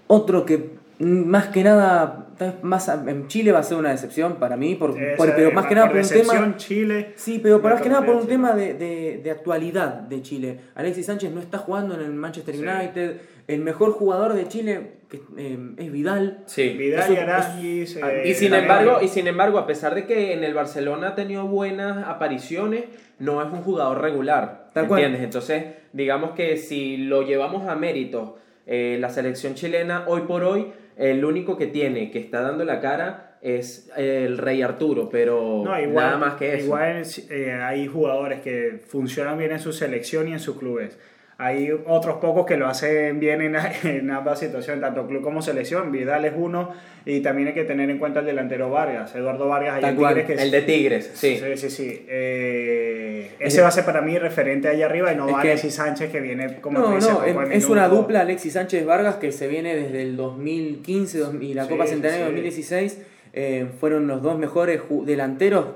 [0.07, 2.27] otro que más que nada,
[2.63, 5.89] más en Chile va a ser una decepción para mí, por, pero más que nada
[5.89, 6.57] por un tema.
[6.57, 7.13] Chile.
[7.17, 10.61] Sí, pero más que nada por un tema de, de, de, actualidad de Chile.
[10.75, 13.21] Alexis Sánchez no está jugando en el Manchester United.
[13.47, 16.45] El mejor jugador de Chile que, eh, es Vidal.
[16.47, 17.99] Sí, Vidal y Aranguis.
[18.25, 21.47] Y, sin embargo, y sin embargo, a pesar de que en el Barcelona ha tenido
[21.47, 22.85] buenas apariciones,
[23.19, 24.71] no es un jugador regular.
[24.75, 25.23] ¿Entiendes?
[25.23, 30.73] Entonces, digamos que si lo llevamos a mérito, eh, la selección chilena hoy por hoy,
[30.97, 36.17] el único que tiene, que está dando la cara, es el Rey Arturo, pero nada
[36.17, 36.65] más que eso.
[36.65, 40.99] Igual eh, hay jugadores que funcionan bien en su selección y en sus clubes.
[41.39, 45.93] Hay otros pocos que lo hacen bien en, en, ambas situaciones, tanto club como selección.
[45.93, 46.73] Vidal es uno
[47.05, 49.85] y también hay que tener en cuenta el delantero Vargas, Eduardo Vargas.
[49.85, 51.37] Hay Tigres que el de Tigres, sí.
[51.37, 52.07] Sí, sí, sí.
[52.09, 56.21] Eh, ese va a ser para mí referente allá arriba y no Alexis Sánchez que
[56.21, 60.17] viene como No, no, es, una dupla Alexis Sánchez Vargas que se viene desde el
[60.17, 63.03] 2015 y la Copa Centenario 2016.
[63.35, 65.67] Eh, fueron los dos mejores delanteros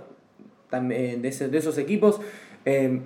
[0.72, 2.22] de, de esos equipos.
[2.64, 3.00] Eh,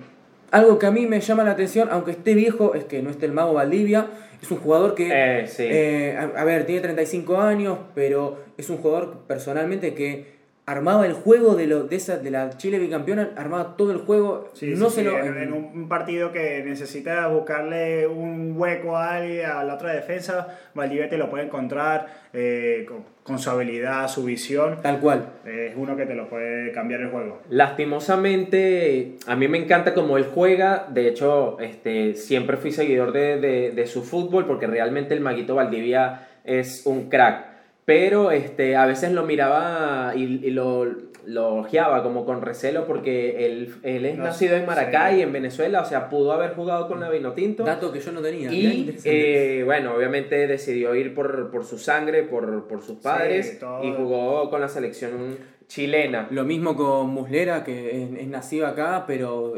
[0.55, 3.25] algo que a mí me llama la atención, aunque esté viejo, es que no esté
[3.25, 4.07] el mago Valdivia.
[4.41, 9.25] Es un jugador que, eh, eh, a, ver, tiene 35 años, pero es un jugador
[9.27, 10.34] personalmente que
[10.67, 14.51] armaba el juego de, lo, de, esa, de la Chile bicampeona, armaba todo el juego.
[14.61, 19.75] no se lo, en, un partido que necesita buscarle un hueco a alguien, a la
[19.75, 22.87] otra defensa, Valdivia te lo puede encontrar eh,
[23.23, 24.79] con, su habilidad, su visión.
[24.81, 25.29] Tal cual.
[25.45, 27.41] Es uno que te lo puede cambiar el juego.
[27.49, 30.87] Lastimosamente, a mí me encanta cómo él juega.
[30.89, 35.53] De hecho, este, siempre fui seguidor de, de, de su fútbol porque realmente el Maguito
[35.53, 37.54] Valdivia es un crack
[37.85, 40.85] pero este, a veces lo miraba y, y lo,
[41.25, 45.85] lo ojeaba como con recelo porque él, él es nacido en Maracay, en Venezuela, o
[45.85, 47.63] sea, pudo haber jugado con la Vinotinto.
[47.63, 48.51] Dato que yo no tenía.
[48.51, 53.91] Y eh, bueno, obviamente decidió ir por, por su sangre, por, por sus padres y
[53.91, 56.27] jugó con la selección chilena.
[56.31, 59.53] Lo mismo con Muslera, que es, es nacido acá, pero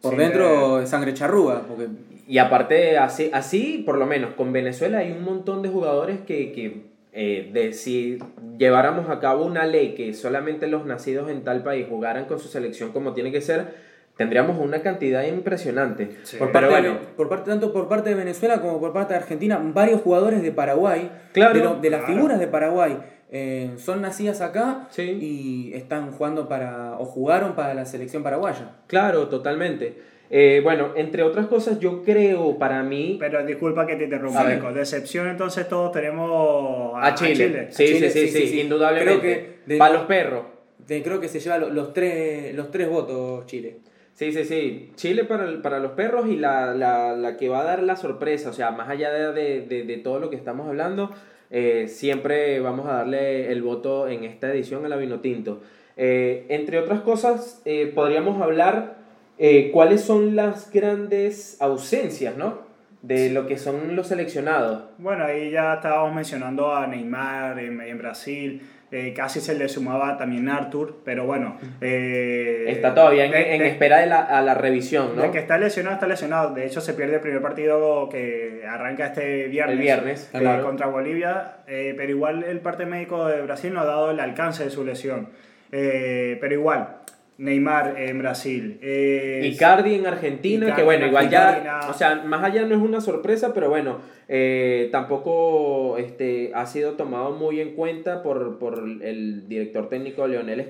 [0.00, 1.62] por dentro es sangre charrúa.
[1.66, 1.88] Porque...
[2.26, 6.52] Y aparte, así, así, por lo menos, con Venezuela hay un montón de jugadores que,
[6.52, 8.18] que eh, de si
[8.56, 12.48] lleváramos a cabo una ley que solamente los nacidos en tal país jugaran con su
[12.48, 13.74] selección como tiene que ser,
[14.16, 16.10] tendríamos una cantidad impresionante.
[16.38, 19.60] Por, parte bueno, por parte, tanto por parte de Venezuela como por parte de Argentina,
[19.62, 22.98] varios jugadores de Paraguay, claro, de, las figuras de Paraguay,
[23.32, 28.72] eh, son nacidas acá y están jugando para, o jugaron para la selección paraguaya.
[28.88, 29.98] Claro, totalmente.
[30.32, 33.16] Eh, bueno, entre otras cosas, yo creo para mí.
[33.18, 37.66] Pero disculpa que te interrumpa, Decepción, entonces todos tenemos a, Chile.
[37.70, 39.58] Sí, sí, sí, sí, indudablemente.
[39.76, 40.44] para los perros.
[40.86, 43.78] creo que se lleva los, tres, los tres votos Chile.
[44.14, 44.92] Sí, sí, sí.
[44.96, 48.50] Chile para, para los perros y la, la, la, que va a dar la sorpresa,
[48.50, 51.10] o sea, más allá de, de, de todo lo que estamos hablando,
[51.50, 55.62] eh, siempre vamos a darle el voto en esta edición a la Vinotinto.
[55.96, 57.62] Eh, entre otras cosas,
[57.94, 58.99] podríamos hablar
[59.42, 62.68] eh, cuáles son las grandes ausencias, ¿no?
[63.02, 64.82] de lo que son los seleccionados.
[64.98, 68.62] Bueno, ahí ya estábamos mencionando a Neymar en, en Brasil.
[68.92, 71.56] Eh, casi se le sumaba también Arthur, pero bueno.
[71.80, 75.22] Eh, está todavía en, en espera de la, a la revisión, ¿no?
[75.22, 76.52] De que está lesionado, está lesionado.
[76.54, 79.76] De hecho, se pierde el primer partido que arranca este viernes.
[79.76, 80.64] El viernes, eh, claro.
[80.64, 81.58] Contra Bolivia.
[81.66, 85.28] pero igual el parte médico de Brasil no ha dado el alcance de su lesión.
[85.70, 86.96] pero igual,
[87.40, 88.78] Neymar en Brasil.
[88.82, 92.82] Eh, Icardi en Argentina, Icardi que bueno, igual ya, o sea, más allá no es
[92.82, 98.84] una sorpresa, pero bueno, eh, tampoco este, ha sido tomado muy en cuenta por, por
[99.00, 100.62] el director técnico Leonel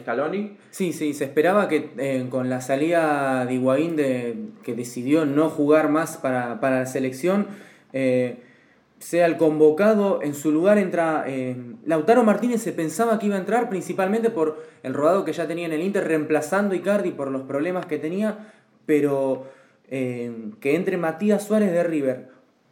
[0.00, 0.56] Scaloni.
[0.70, 4.34] Sí, sí, se esperaba que eh, con la salida de Higuaín, de,
[4.64, 7.46] que decidió no jugar más para, para la selección,
[7.92, 8.38] eh,
[8.98, 13.40] sea el convocado, en su lugar entra eh, Lautaro Martínez, se pensaba que iba a
[13.40, 17.30] entrar principalmente por el rodado que ya tenía en el Inter, reemplazando a Icardi por
[17.30, 18.52] los problemas que tenía,
[18.86, 19.46] pero
[19.88, 22.28] eh, que entre Matías Suárez de River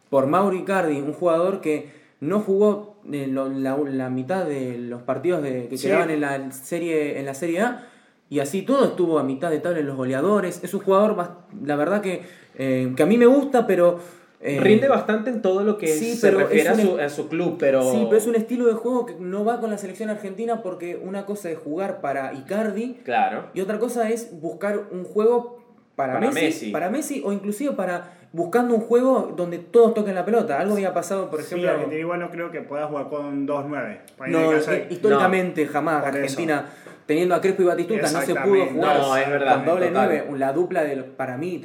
[0.09, 5.43] por Mauro Icardi, un jugador que no jugó en la, la, mitad de los partidos
[5.43, 5.87] de, que sí.
[5.87, 7.87] quedaban en la, serie, en la Serie A,
[8.29, 11.29] y así todo estuvo a mitad de tabla en los goleadores, es un jugador, más,
[11.63, 12.23] la verdad que,
[12.55, 13.99] eh, que a mí me gusta, pero
[14.45, 17.57] eh, Rinde bastante en todo lo que sí, se refiere a su, a su, club,
[17.59, 17.81] pero...
[17.91, 20.95] Sí, pero es un estilo de juego que no va con la selección argentina porque
[20.95, 23.49] una cosa es jugar para Icardi claro.
[23.53, 25.63] y otra cosa es buscar un juego
[25.95, 30.13] para, para Messi, Messi, para Messi o inclusive para buscando un juego donde todos toquen
[30.13, 30.59] la pelota.
[30.59, 31.69] Algo había pasado, por ejemplo...
[31.69, 33.97] Sí, Argentina igual no creo que pueda jugar con 2-9.
[34.27, 34.53] No,
[34.89, 35.71] históricamente no.
[35.71, 36.65] jamás por Argentina...
[36.67, 39.91] Eso teniendo a Crespo y Batistuta no se pudo jugar no, es verdad, con doble
[39.91, 40.25] 9.
[40.37, 41.61] La dupla de para mí,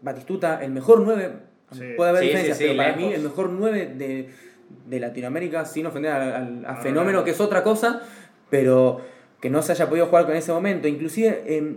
[0.00, 1.84] Batistuta, el mejor 9 Sí.
[1.96, 3.02] Puede haber sí, diferencias, sí, pero para lejos.
[3.08, 4.28] mí el mejor 9 de,
[4.86, 8.02] de Latinoamérica, sin ofender a, a, a Fenómeno, que es otra cosa,
[8.50, 9.00] pero
[9.40, 10.88] que no se haya podido jugar con ese momento.
[10.88, 11.76] Inclusive eh,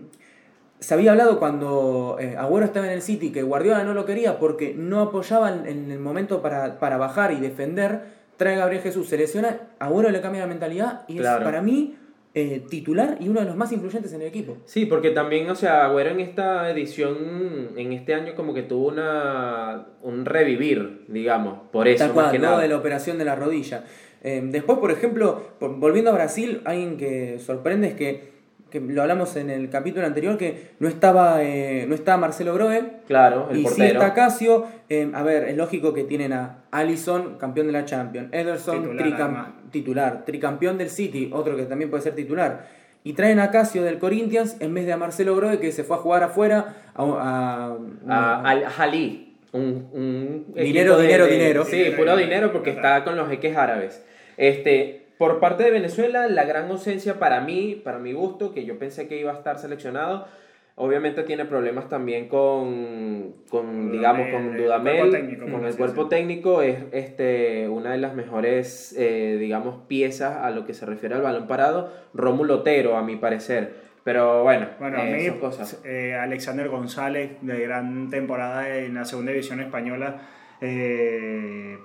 [0.80, 4.38] se había hablado cuando eh, Agüero estaba en el City que Guardiola no lo quería
[4.40, 8.22] porque no apoyaba en el momento para, para bajar y defender.
[8.36, 11.38] Trae a Gabriel Jesús, se lesiona, Agüero le cambia la mentalidad y Claro.
[11.40, 11.96] es para mí
[12.36, 14.58] eh, titular y uno de los más influyentes en el equipo.
[14.66, 18.88] Sí, porque también, o sea, Agüero en esta edición, en este año como que tuvo
[18.88, 22.60] una un revivir, digamos, por eso, Tal más que nada.
[22.60, 23.84] de la operación de la rodilla.
[24.24, 28.33] Eh, después, por ejemplo, volviendo a Brasil, alguien que sorprende es que,
[28.74, 32.84] que lo hablamos en el capítulo anterior, que no estaba, eh, no estaba Marcelo Grohe,
[33.06, 34.02] Claro, el y sí portero.
[34.02, 34.66] está Casio.
[34.90, 39.06] Eh, a ver, es lógico que tienen a Allison, campeón de la Champions, Ederson, Titular,
[39.06, 39.48] tricam- además.
[39.70, 42.66] titular, tricampeón del City, otro que también puede ser titular.
[43.04, 45.98] Y traen a Casio del Corinthians en vez de a Marcelo Grohe, que se fue
[45.98, 47.78] a jugar afuera a, a-
[48.12, 49.36] a, al Jalí.
[49.52, 51.64] Un, un Dinero, dinero, dinero.
[51.64, 54.04] Sí, Dinero, puro dinero, dinero porque está con los jeques árabes.
[54.36, 58.78] Este, por parte de Venezuela, la gran ausencia para mí, para mi gusto, que yo
[58.80, 60.28] pensé que iba a estar seleccionado,
[60.76, 66.08] obviamente tiene problemas también con, con digamos, con el Dudamel, cuerpo técnico, con el cuerpo
[66.08, 71.16] técnico, es este, una de las mejores, eh, digamos, piezas a lo que se refiere
[71.16, 73.84] al balón parado, Rómulo Otero, a mi parecer.
[74.04, 75.82] Pero bueno, Bueno, a eh, mí, son cosas.
[75.86, 80.18] eh, Alexander González, de gran temporada en la segunda división española,
[80.60, 81.78] eh,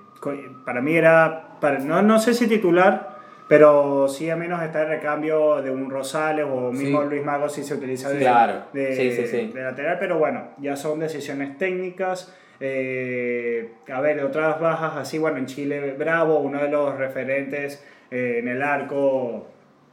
[0.65, 3.18] para mí era, para, no, no sé si titular,
[3.49, 7.07] pero sí a menos está el recambio de un Rosales o mismo Sí.
[7.09, 8.61] Luis Mago si se utiliza de, Claro.
[8.71, 9.51] de, Sí, sí, sí.
[9.53, 12.33] de lateral, pero bueno, ya son decisiones técnicas.
[12.61, 18.37] Eh, a ver, otras bajas así, bueno, en Chile Bravo, uno de los referentes eh,
[18.39, 19.47] en el arco.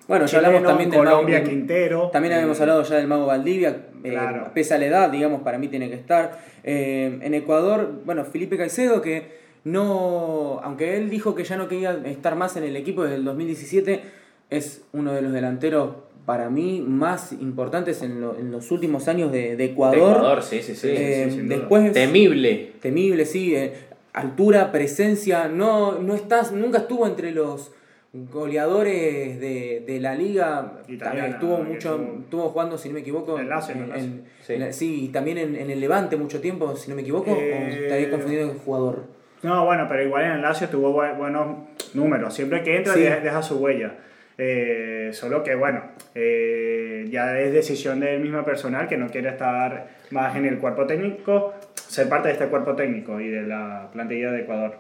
[0.09, 2.11] Bueno, ya hablamos también del Colombia Mago- Quintero.
[2.11, 3.71] También habíamos Eh, hablado ya del Mago Valdivia,
[4.05, 4.51] eh, Claro.
[4.55, 6.39] pese a la edad, digamos, para mí tiene que estar.
[6.63, 12.01] Eh, en Ecuador, bueno, Felipe Caicedo, que no, aunque él dijo que ya no quería
[12.05, 14.01] estar más en el equipo desde el 2017,
[14.49, 15.91] es uno de los delanteros
[16.25, 19.97] para mí más importantes en, lo- en los últimos años de, de Ecuador.
[19.97, 20.89] De Ecuador, sí, sí, sí.
[20.91, 22.75] Eh, sí, después Temible.
[22.81, 23.57] temible, sí.
[23.57, 23.73] eh,
[24.13, 27.73] altura, presencia, no, no estás, nunca estuvo entre los
[28.13, 30.81] goleadores de, de la liga.
[30.89, 33.89] Italiana, También estuvo mucho, estuvo- estuvo jugando, si no me equivoco, En Lazio, en en-
[33.89, 34.05] Lazio.
[34.05, 34.57] en- Sí.
[34.59, 37.53] la- sí, y también en, en el Levante mucho tiempo, si no me equivoco, Eh,
[37.53, 39.16] o estaría confundido el jugador.
[39.47, 41.47] No, bueno, pero igual en el Lazio tuvo bu- buenos
[41.95, 42.35] números.
[42.35, 43.01] Siempre que entra Sí.
[43.03, 43.93] deja, deja su huella.
[44.39, 45.83] Eh, solo que, bueno,
[46.15, 50.85] eh, ya es decisión del mismo personal que no quiere estar más en el cuerpo
[50.87, 54.75] técnico, ser parte de este cuerpo técnico y de la plantilla de Ecuador.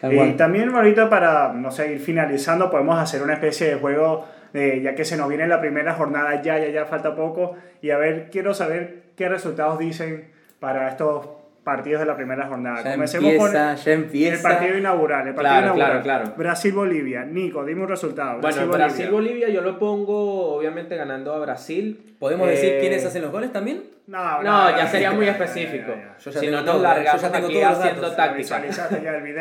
[0.00, 0.36] Tal y cual.
[0.36, 4.94] también ahorita para, no sé, ir finalizando, podemos hacer una especie de juego, eh, ya
[4.96, 7.56] que se nos viene la primera jornada, ya, ya, ya falta poco.
[7.82, 10.28] Y a ver, quiero saber qué resultados dicen
[10.60, 11.28] para estos
[11.64, 12.82] partidos de la primera jornada.
[12.82, 14.34] Ya Comencemos empieza, con ya empieza.
[14.36, 15.28] el partido inaugural.
[15.28, 16.02] El partido Claro, inaugural.
[16.02, 16.36] claro, claro.
[16.38, 17.24] Brasil-Bolivia.
[17.24, 18.40] Nico, dime un resultado.
[18.40, 22.14] Bueno, Brasil-Bolivia yo lo pongo obviamente ganando a Brasil.
[22.18, 23.82] ¿Podemos Eh, decir quiénes hacen los goles también?
[24.06, 25.92] No, No, ya sería muy específico.
[25.94, 28.62] Ya si no todo, nos largamos yo ya tengo aquí haciendo táctica.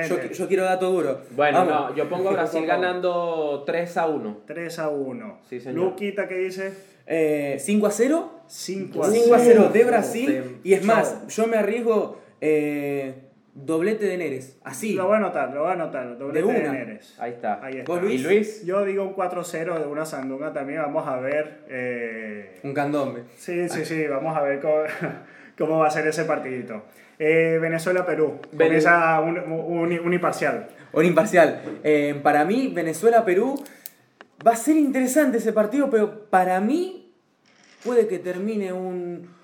[0.07, 1.21] Yo, yo quiero dato duro.
[1.31, 1.89] Bueno, Vamos.
[1.91, 4.37] no, yo pongo a Brasil ganando 3 a 1.
[4.45, 5.39] 3 a 1.
[5.49, 5.75] Sí, señor.
[5.85, 6.73] Luquita, ¿qué dice?
[7.07, 8.33] Eh, 5 a 0.
[8.47, 10.59] 5 a 5 a 0 de Brasil.
[10.63, 13.15] Y es más, yo me arriesgo eh,
[13.53, 14.57] doblete de Neres.
[14.63, 14.93] Así.
[14.93, 16.17] Lo voy a anotar, lo voy a anotar.
[16.17, 16.71] Doblete De de una.
[16.73, 17.15] Neres.
[17.19, 17.59] Ahí está.
[17.63, 17.91] Ahí está.
[17.91, 18.21] ¿Vos, Luis?
[18.21, 18.65] ¿Y Luis?
[18.65, 20.81] Yo digo un 4-0 de una sandunga también.
[20.81, 21.63] Vamos a ver.
[21.69, 23.23] eh, Un candombe.
[23.37, 24.05] Sí, sí, sí.
[24.07, 24.83] Vamos a ver cómo,
[25.57, 26.83] cómo va a ser ese partidito.
[27.19, 28.39] Eh, Venezuela-Perú.
[28.51, 30.67] Vene- Comienza un, un, un imparcial.
[30.93, 31.61] Un imparcial.
[31.83, 33.63] Eh, para mí, Venezuela-Perú
[34.45, 37.13] va a ser interesante ese partido, pero para mí
[37.83, 39.35] puede que termine un.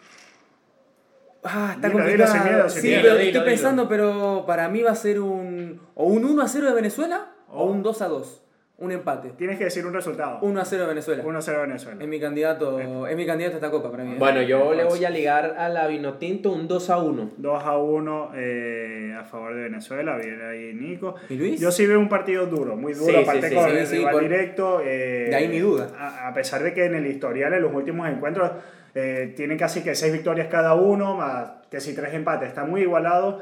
[1.43, 2.43] Ah, está Dilo, complicado.
[2.45, 3.01] miedo, sí, miedo.
[3.01, 5.81] pero Dilo, estoy pensando, pero para mí va a ser un.
[5.95, 7.71] O un 1 a 0 de Venezuela o Oh.
[7.71, 8.42] un 2 a 2.
[8.75, 9.29] Un empate.
[9.37, 10.39] Tienes que decir un resultado.
[10.41, 11.23] 1 a 0 de Venezuela.
[11.23, 12.01] 1-0 Venezuela.
[12.01, 14.13] Es mi candidato, es mi candidato a esta copa para mí.
[14.13, 14.15] ¿eh?
[14.17, 17.31] Bueno, yo le voy a ligar a la Vinotinto un 2 a 1.
[17.37, 21.15] 2 a 1 eh, a favor de Venezuela, bien ahí Nico.
[21.29, 21.61] ¿Y Luis?
[21.61, 23.85] Yo sí veo un partido duro, muy duro, Sí, aparte sí, sí, con sí, el
[23.87, 24.81] sí, rival por- directo.
[24.83, 25.89] eh, De ahí mi duda.
[25.97, 28.51] A, a pesar de que en el historial, en los últimos encuentros,
[28.95, 32.81] eh, tienen casi que 6 victorias cada uno, más que si 3 empates, está muy
[32.81, 33.39] igualado.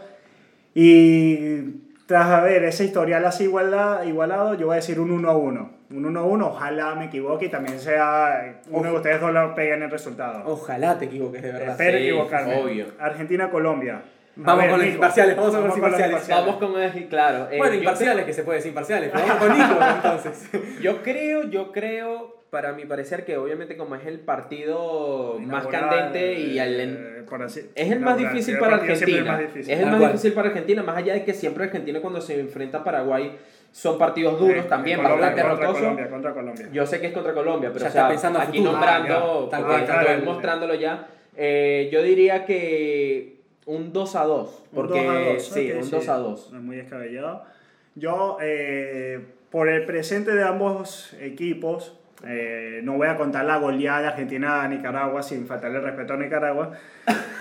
[0.75, 5.37] Y tras haber ese historial así igualado, igualado yo voy a decir un 1 a
[5.37, 5.69] 1.
[5.91, 9.55] Un 1 a 1, ojalá me equivoque y también sea uno de ustedes dos lo
[9.55, 10.43] peguen el resultado.
[10.45, 11.69] Ojalá te equivoques de verdad.
[11.69, 12.61] Espero Sí, equivocarme.
[12.61, 12.85] obvio.
[12.99, 14.01] Argentina-Colombia.
[14.35, 14.95] Vamos con los Nico.
[14.95, 16.27] imparciales, vamos con los los imparciales.
[16.27, 17.47] Vamos con el, claro.
[17.49, 19.13] eh, Bueno, imparciales, que se puede decir imparciales.
[19.13, 20.49] Vamos con Nico entonces.
[20.81, 26.37] Yo creo, yo creo, para mi parecer, que obviamente como es el partido más candente
[26.37, 29.19] y el, eh, por así- es el más difícil sí, para Argentina.
[29.19, 29.73] Es más difícil.
[29.73, 32.79] Es el más difícil para Argentina, más allá de que siempre Argentina cuando se enfrenta
[32.79, 33.37] a Paraguay
[33.71, 35.77] son partidos duros Eh, también, bastante contra rotosos.
[35.77, 36.69] Colombia, contra Colombia.
[36.73, 38.71] Yo sé que es contra Colombia, pero Ya o sea, está pensando aquí futuro.
[38.73, 39.57] nombrando, Ah,
[39.97, 45.19] porque mostrándolo ya, eh, yo diría que un 2 a 2, Un porque 2 a
[45.21, 45.91] 2, sí, un sí.
[45.91, 46.51] 2 a 2.
[46.51, 47.45] No es muy descabellado.
[47.95, 54.01] Yo, eh, por el presente de ambos equipos, eh, no voy a contar la goleada
[54.01, 56.71] de Argentina a Nicaragua sin faltarle respeto a Nicaragua.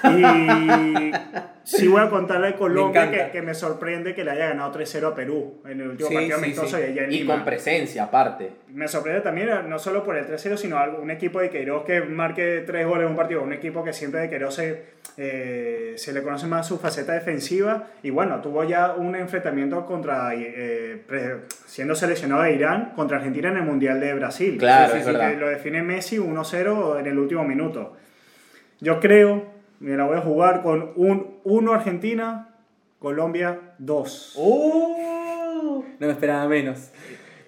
[0.04, 1.12] Y
[1.64, 3.26] sí voy a contar la de Colombia, encanta.
[3.26, 6.14] que, que me sorprende que le haya ganado 3-0 a Perú en el último Sí,
[6.14, 6.82] partido sí, amistoso sí.
[6.82, 7.34] y allá en Y Lima.
[7.34, 8.50] con presencia, aparte.
[8.68, 12.62] Me sorprende también, no solo por el 3-0, sino un equipo de Queiroz que marque
[12.66, 13.42] tres goles en un partido.
[13.42, 14.82] Un equipo que siempre de Queiroz se,
[15.16, 17.88] eh, se le conoce más su faceta defensiva.
[18.02, 21.02] Y bueno, tuvo ya un enfrentamiento contra, eh,
[21.66, 24.56] siendo seleccionado de Irán contra Argentina en el Mundial de Brasil.
[24.58, 25.30] Claro, es verdad.
[25.32, 27.96] que Lo define Messi 1-0 en el último minuto.
[28.80, 29.44] Yo creo,
[29.80, 32.54] me la voy a jugar con un 1 Argentina,
[32.98, 34.34] Colombia 2.
[34.36, 35.84] ¡Uh!
[35.98, 36.90] No me esperaba menos.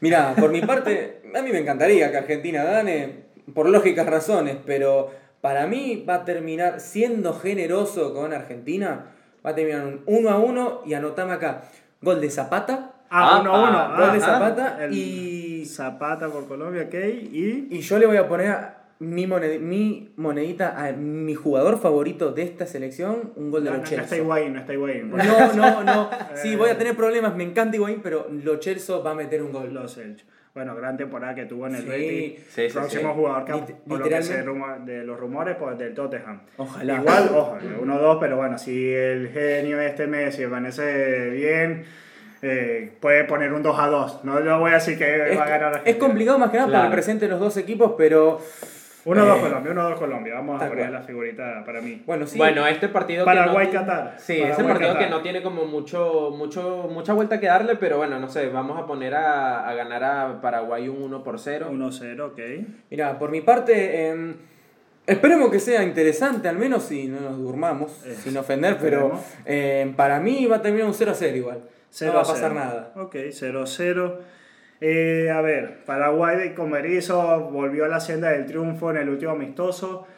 [0.01, 3.23] Mira, por mi parte, a mí me encantaría que Argentina gane,
[3.55, 5.11] por lógicas razones, pero
[5.41, 9.07] para mí va a terminar siendo generoso con Argentina.
[9.45, 11.63] Va a terminar un 1 a 1 y anotame acá.
[12.01, 12.95] Gol de Zapata.
[13.11, 13.79] Ah, Ah, 1 1.
[13.79, 14.21] ah, gol de.
[14.21, 16.95] Zapata y, Zapata por Colombia, ok.
[16.95, 21.79] Y y yo le voy a poner a mi, moned- mi monedita a mi jugador
[21.81, 24.17] favorito de esta selección, un gol de no, Lo no, no está Celso.
[24.25, 25.11] Higuaín, no está Higuaín.
[25.11, 26.11] No, no, no.
[26.35, 26.57] Sí, Eh.
[26.57, 27.35] voy a tener problemas.
[27.37, 29.73] Me encanta Higuaín, pero Lo Celso va a meter un gol.
[29.75, 30.25] Los Elche.
[30.55, 31.89] Bueno, gran temporada que tuvo en el Sí.
[31.89, 32.41] Betis.
[32.51, 33.15] Sí, sí, Próximo sí.
[33.17, 34.45] jugador que, Lit- por lo que se literalmente.
[34.45, 36.43] rumo- de los rumores, pues del Tottenham.
[36.59, 36.95] Ojalá.
[36.97, 41.85] Igual, ojo, 1-2, pero bueno, si el genio este Messi amanece bien,
[42.43, 44.25] eh, puede poner un 2-2.
[44.25, 46.67] No yo voy a decir que Es, va a ganar es complicado más que nada
[46.67, 46.87] por Claro.
[46.89, 48.39] el presente de los dos equipos, pero
[49.05, 50.35] 1-2 Eh, Colombia, 1-2 Colombia.
[50.35, 50.93] Vamos a poner cual.
[50.93, 52.03] la figurita para mí.
[52.07, 52.39] bueno, sí.
[52.39, 54.15] Bueno, este partido que no Paraguay-Qatar.
[54.19, 55.05] Sí, es Paraguay, partido Qatar.
[55.05, 58.79] que no tiene como mucho, mucho, mucha vuelta que darle, pero bueno, no sé, vamos
[58.81, 61.71] a poner a, a ganar a Paraguay un 1 por 0.
[61.73, 62.41] 1-0, ok.
[62.91, 64.37] Mira, por mi parte, em,
[65.07, 69.95] esperemos que sea interesante, al menos si no nos durmamos, Eh, sin ofender, pero em,
[69.95, 71.59] para mí va a terminar un 0 a 0 igual.
[72.03, 72.27] no va a 0-0.
[72.27, 72.93] pasar nada.
[72.97, 74.19] Ok, 0-0.
[74.85, 79.31] Eh, a ver, Paraguay de Comerizo volvió a la senda del triunfo en el último
[79.31, 80.09] amistoso.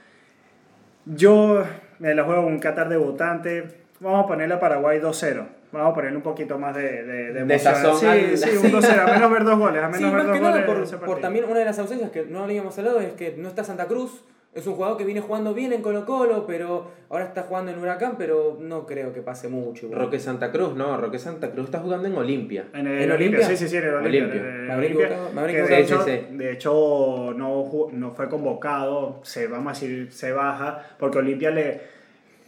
[1.04, 1.62] Yo
[1.98, 3.64] me la juego un Qatar debutante.
[4.00, 5.46] Vamos a ponerle a Paraguay 2-0.
[5.70, 7.74] Vamos a ponerle un poquito más de, de, de De emoción.
[7.74, 8.98] sazón Sí, al- sí, un 2-0.
[9.00, 9.82] A menos ver dos goles.
[9.82, 11.78] A menos Sí, ver más dos que nada goles por, por también una de las
[11.78, 14.24] ausencias que no habíamos hablado es que no está Santa Cruz.
[14.54, 17.78] Es un jugador que viene jugando bien en Colo Colo, pero ahora está jugando en
[17.80, 19.86] Huracán, pero no creo que pase mucho.
[19.86, 20.00] igual.
[20.02, 22.66] Roque Santa Cruz, no, Roque Santa Cruz está jugando en Olimpia.
[22.72, 23.46] En el ¿En Olimpia, Olimpia?
[23.48, 24.22] sí, sí, sí, en el Olimpia.
[24.22, 24.46] Olimpia.
[24.46, 29.76] en el Olimpia, que de hecho, Sí, de hecho no, no fue convocado, se, vamos
[29.76, 31.80] a decir, se baja, porque Olimpia le,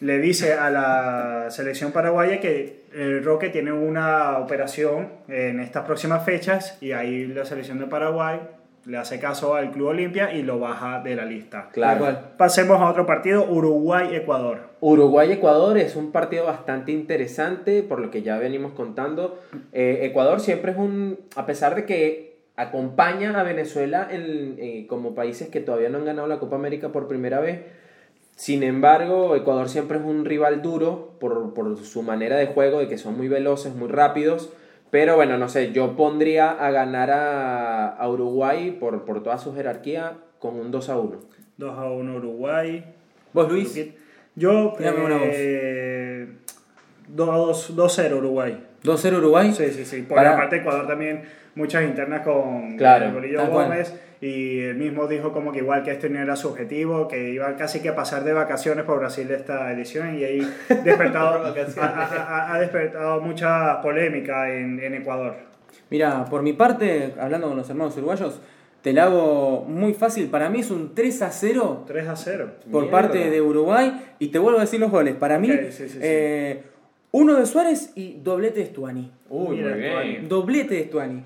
[0.00, 6.24] le dice a la selección paraguaya que el Roque tiene una operación en estas próximas
[6.24, 8.38] fechas y ahí la selección de Paraguay
[8.86, 11.70] le hace caso al Club Olimpia y lo baja de la lista.
[11.72, 12.06] Claro.
[12.36, 14.70] Pasemos a otro partido, Uruguay-Ecuador.
[14.80, 19.40] Uruguay-Ecuador es un partido bastante interesante, por lo que ya venimos contando.
[19.72, 25.14] Eh, Ecuador siempre es un, a pesar de que acompaña a Venezuela en, eh, como
[25.14, 27.60] países que todavía no han ganado la Copa América por primera vez,
[28.36, 32.86] sin embargo, Ecuador siempre es un rival duro por, por su manera de juego, de
[32.86, 34.52] que son muy veloces, muy rápidos.
[34.90, 39.54] Pero bueno, no sé, yo pondría a ganar a, a Uruguay por, por toda su
[39.54, 41.18] jerarquía con un 2 a 1.
[41.56, 42.84] 2 a 1 Uruguay.
[43.32, 43.74] ¿Vos, Luis?
[44.36, 45.28] Yo, Tírame una voz.
[45.30, 46.28] eh,
[47.08, 48.62] 2 2-0 Uruguay.
[48.84, 49.52] 2-0 Uruguay.
[49.52, 50.02] Sí, sí, sí.
[50.02, 51.22] Por Para- aparte Ecuador también
[51.54, 53.84] muchas internas con Claro, Bolillo tal cual.
[54.20, 57.54] Y él mismo dijo como que igual que este no era su objetivo, que iba
[57.56, 60.40] casi que a pasar de vacaciones por Brasil esta edición y ahí
[60.84, 65.34] despertado, ha, ha- ha- despertado mucha polémica en, en Ecuador.
[65.90, 68.40] Mira, por mi parte, hablando con los hermanos uruguayos,
[68.82, 70.28] te la hago muy fácil.
[70.28, 72.50] Para mí es un 3 a 0 3 a 0.
[72.70, 72.90] por Mierda.
[72.98, 74.00] parte de Uruguay.
[74.18, 75.14] Y te vuelvo a decir los goles.
[75.14, 75.98] Para mí, Ok, sí, sí, sí.
[76.00, 76.62] eh,
[77.12, 79.12] uno de Suárez y doblete de Stuani.
[79.28, 80.28] Uy, Mira, muy bien.
[80.28, 81.22] Doblete de Stuani.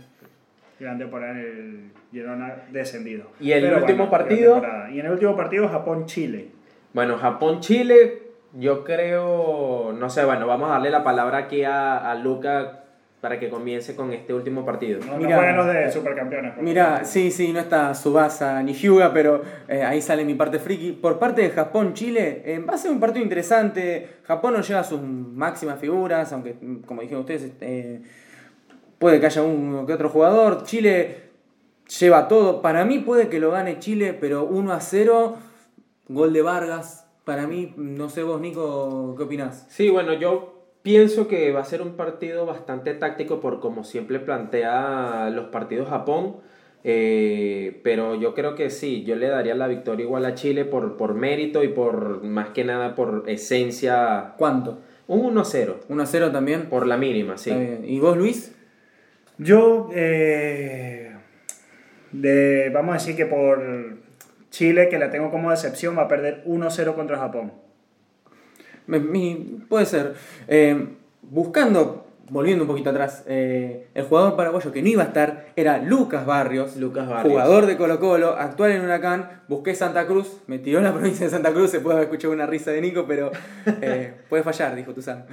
[0.81, 3.25] Grande por ahí el Girona descendido.
[3.39, 4.55] ¿Y el Pero último partido?
[4.55, 4.91] temporada.
[4.91, 6.49] Y en el último partido Japón-Chile.
[6.95, 8.23] Bueno, Japón-Chile,
[8.55, 12.79] yo creo, no sé, bueno, vamos a darle la palabra aquí a, a Luca
[13.21, 14.99] para que comience con este último partido.
[15.07, 15.31] No, Mira.
[15.31, 16.55] no juegan los de supercampeones.
[16.55, 20.59] por Mira, sí, sí, no está Subasa ni Hyuga, pero eh, ahí sale mi parte
[20.59, 20.93] friki.
[20.93, 24.09] Por parte de Japón-Chile, eh, va a ser un partido interesante.
[24.25, 26.55] Japón no lleva sus máximas figuras, aunque,
[26.87, 28.01] como dijeron ustedes, eh,
[29.01, 30.63] puede que haya uno que otro jugador.
[30.63, 31.31] Chile
[31.99, 32.63] lleva todo.
[32.63, 35.37] Para mí puede que lo gane Chile, pero 1 a 0,
[36.09, 37.09] gol de Vargas.
[37.25, 39.67] Para mí, no sé vos, Nico, ¿qué opinás?
[39.71, 44.21] Sí, bueno, yo pienso que va a ser un partido bastante táctico por como siempre
[44.21, 46.37] plantea los partidos Japón.
[46.85, 50.97] eh, pero yo creo que sí, yo le daría la victoria igual a Chile por,
[50.97, 54.35] por mérito y por más que nada por esencia.
[54.37, 54.79] ¿Cuánto?
[55.07, 56.69] Un 1-0, 1 a 0 también.
[56.69, 57.51] por la mínima, sí.
[57.85, 58.60] ¿Y vos, Luis?
[59.43, 61.13] Yo, eh,
[62.13, 63.63] de, vamos a decir que por
[64.51, 67.53] Chile, que la tengo como decepción, va a perder 1-0 contra Japón.
[68.87, 70.15] Mi- puede ser.
[70.47, 70.89] Eh,
[71.23, 75.79] buscando, volviendo un poquito atrás, eh, el jugador paraguayo que no iba a estar era
[75.79, 77.33] Lucas Barrios, Lucas Barrios.
[77.33, 79.43] jugador de Colo Colo, actual en Huracán.
[79.49, 82.35] Busqué Santa Cruz, me tiró en la provincia de Santa Cruz, se puede haber escuchado
[82.35, 83.31] una risa de Nico, pero
[83.81, 85.25] eh, puede fallar, dijo Tuzán.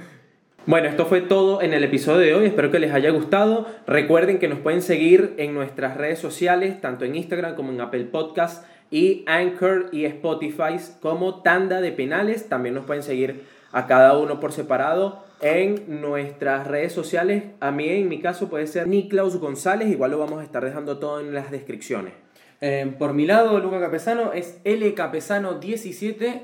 [0.68, 2.44] Bueno, esto fue todo en el episodio de hoy.
[2.44, 3.66] Espero que les haya gustado.
[3.86, 8.04] Recuerden que nos pueden seguir en nuestras redes sociales, tanto en Instagram como en Apple
[8.04, 12.50] Podcast y Anchor y Spotify como Tanda de Penales.
[12.50, 17.44] También nos pueden seguir a cada uno por separado en nuestras redes sociales.
[17.60, 19.88] A mí, en mi caso, puede ser Niklaus González.
[19.88, 22.12] Igual lo vamos a estar dejando todo en las descripciones.
[22.60, 26.42] Eh, por mi lado, Luca Capesano es L Capesano 17.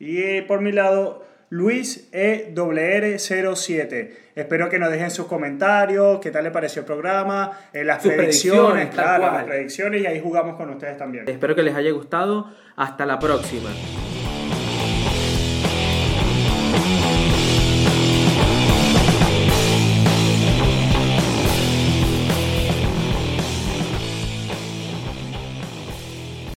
[0.00, 4.10] Y eh, por mi lado, Luis E EWR07.
[4.36, 8.12] Espero que nos dejen sus comentarios, qué tal le pareció el programa, eh, las Sus
[8.12, 11.28] predicciones, claro, las predicciones y ahí jugamos con ustedes también.
[11.28, 12.50] Espero que les haya gustado.
[12.76, 13.68] Hasta la próxima.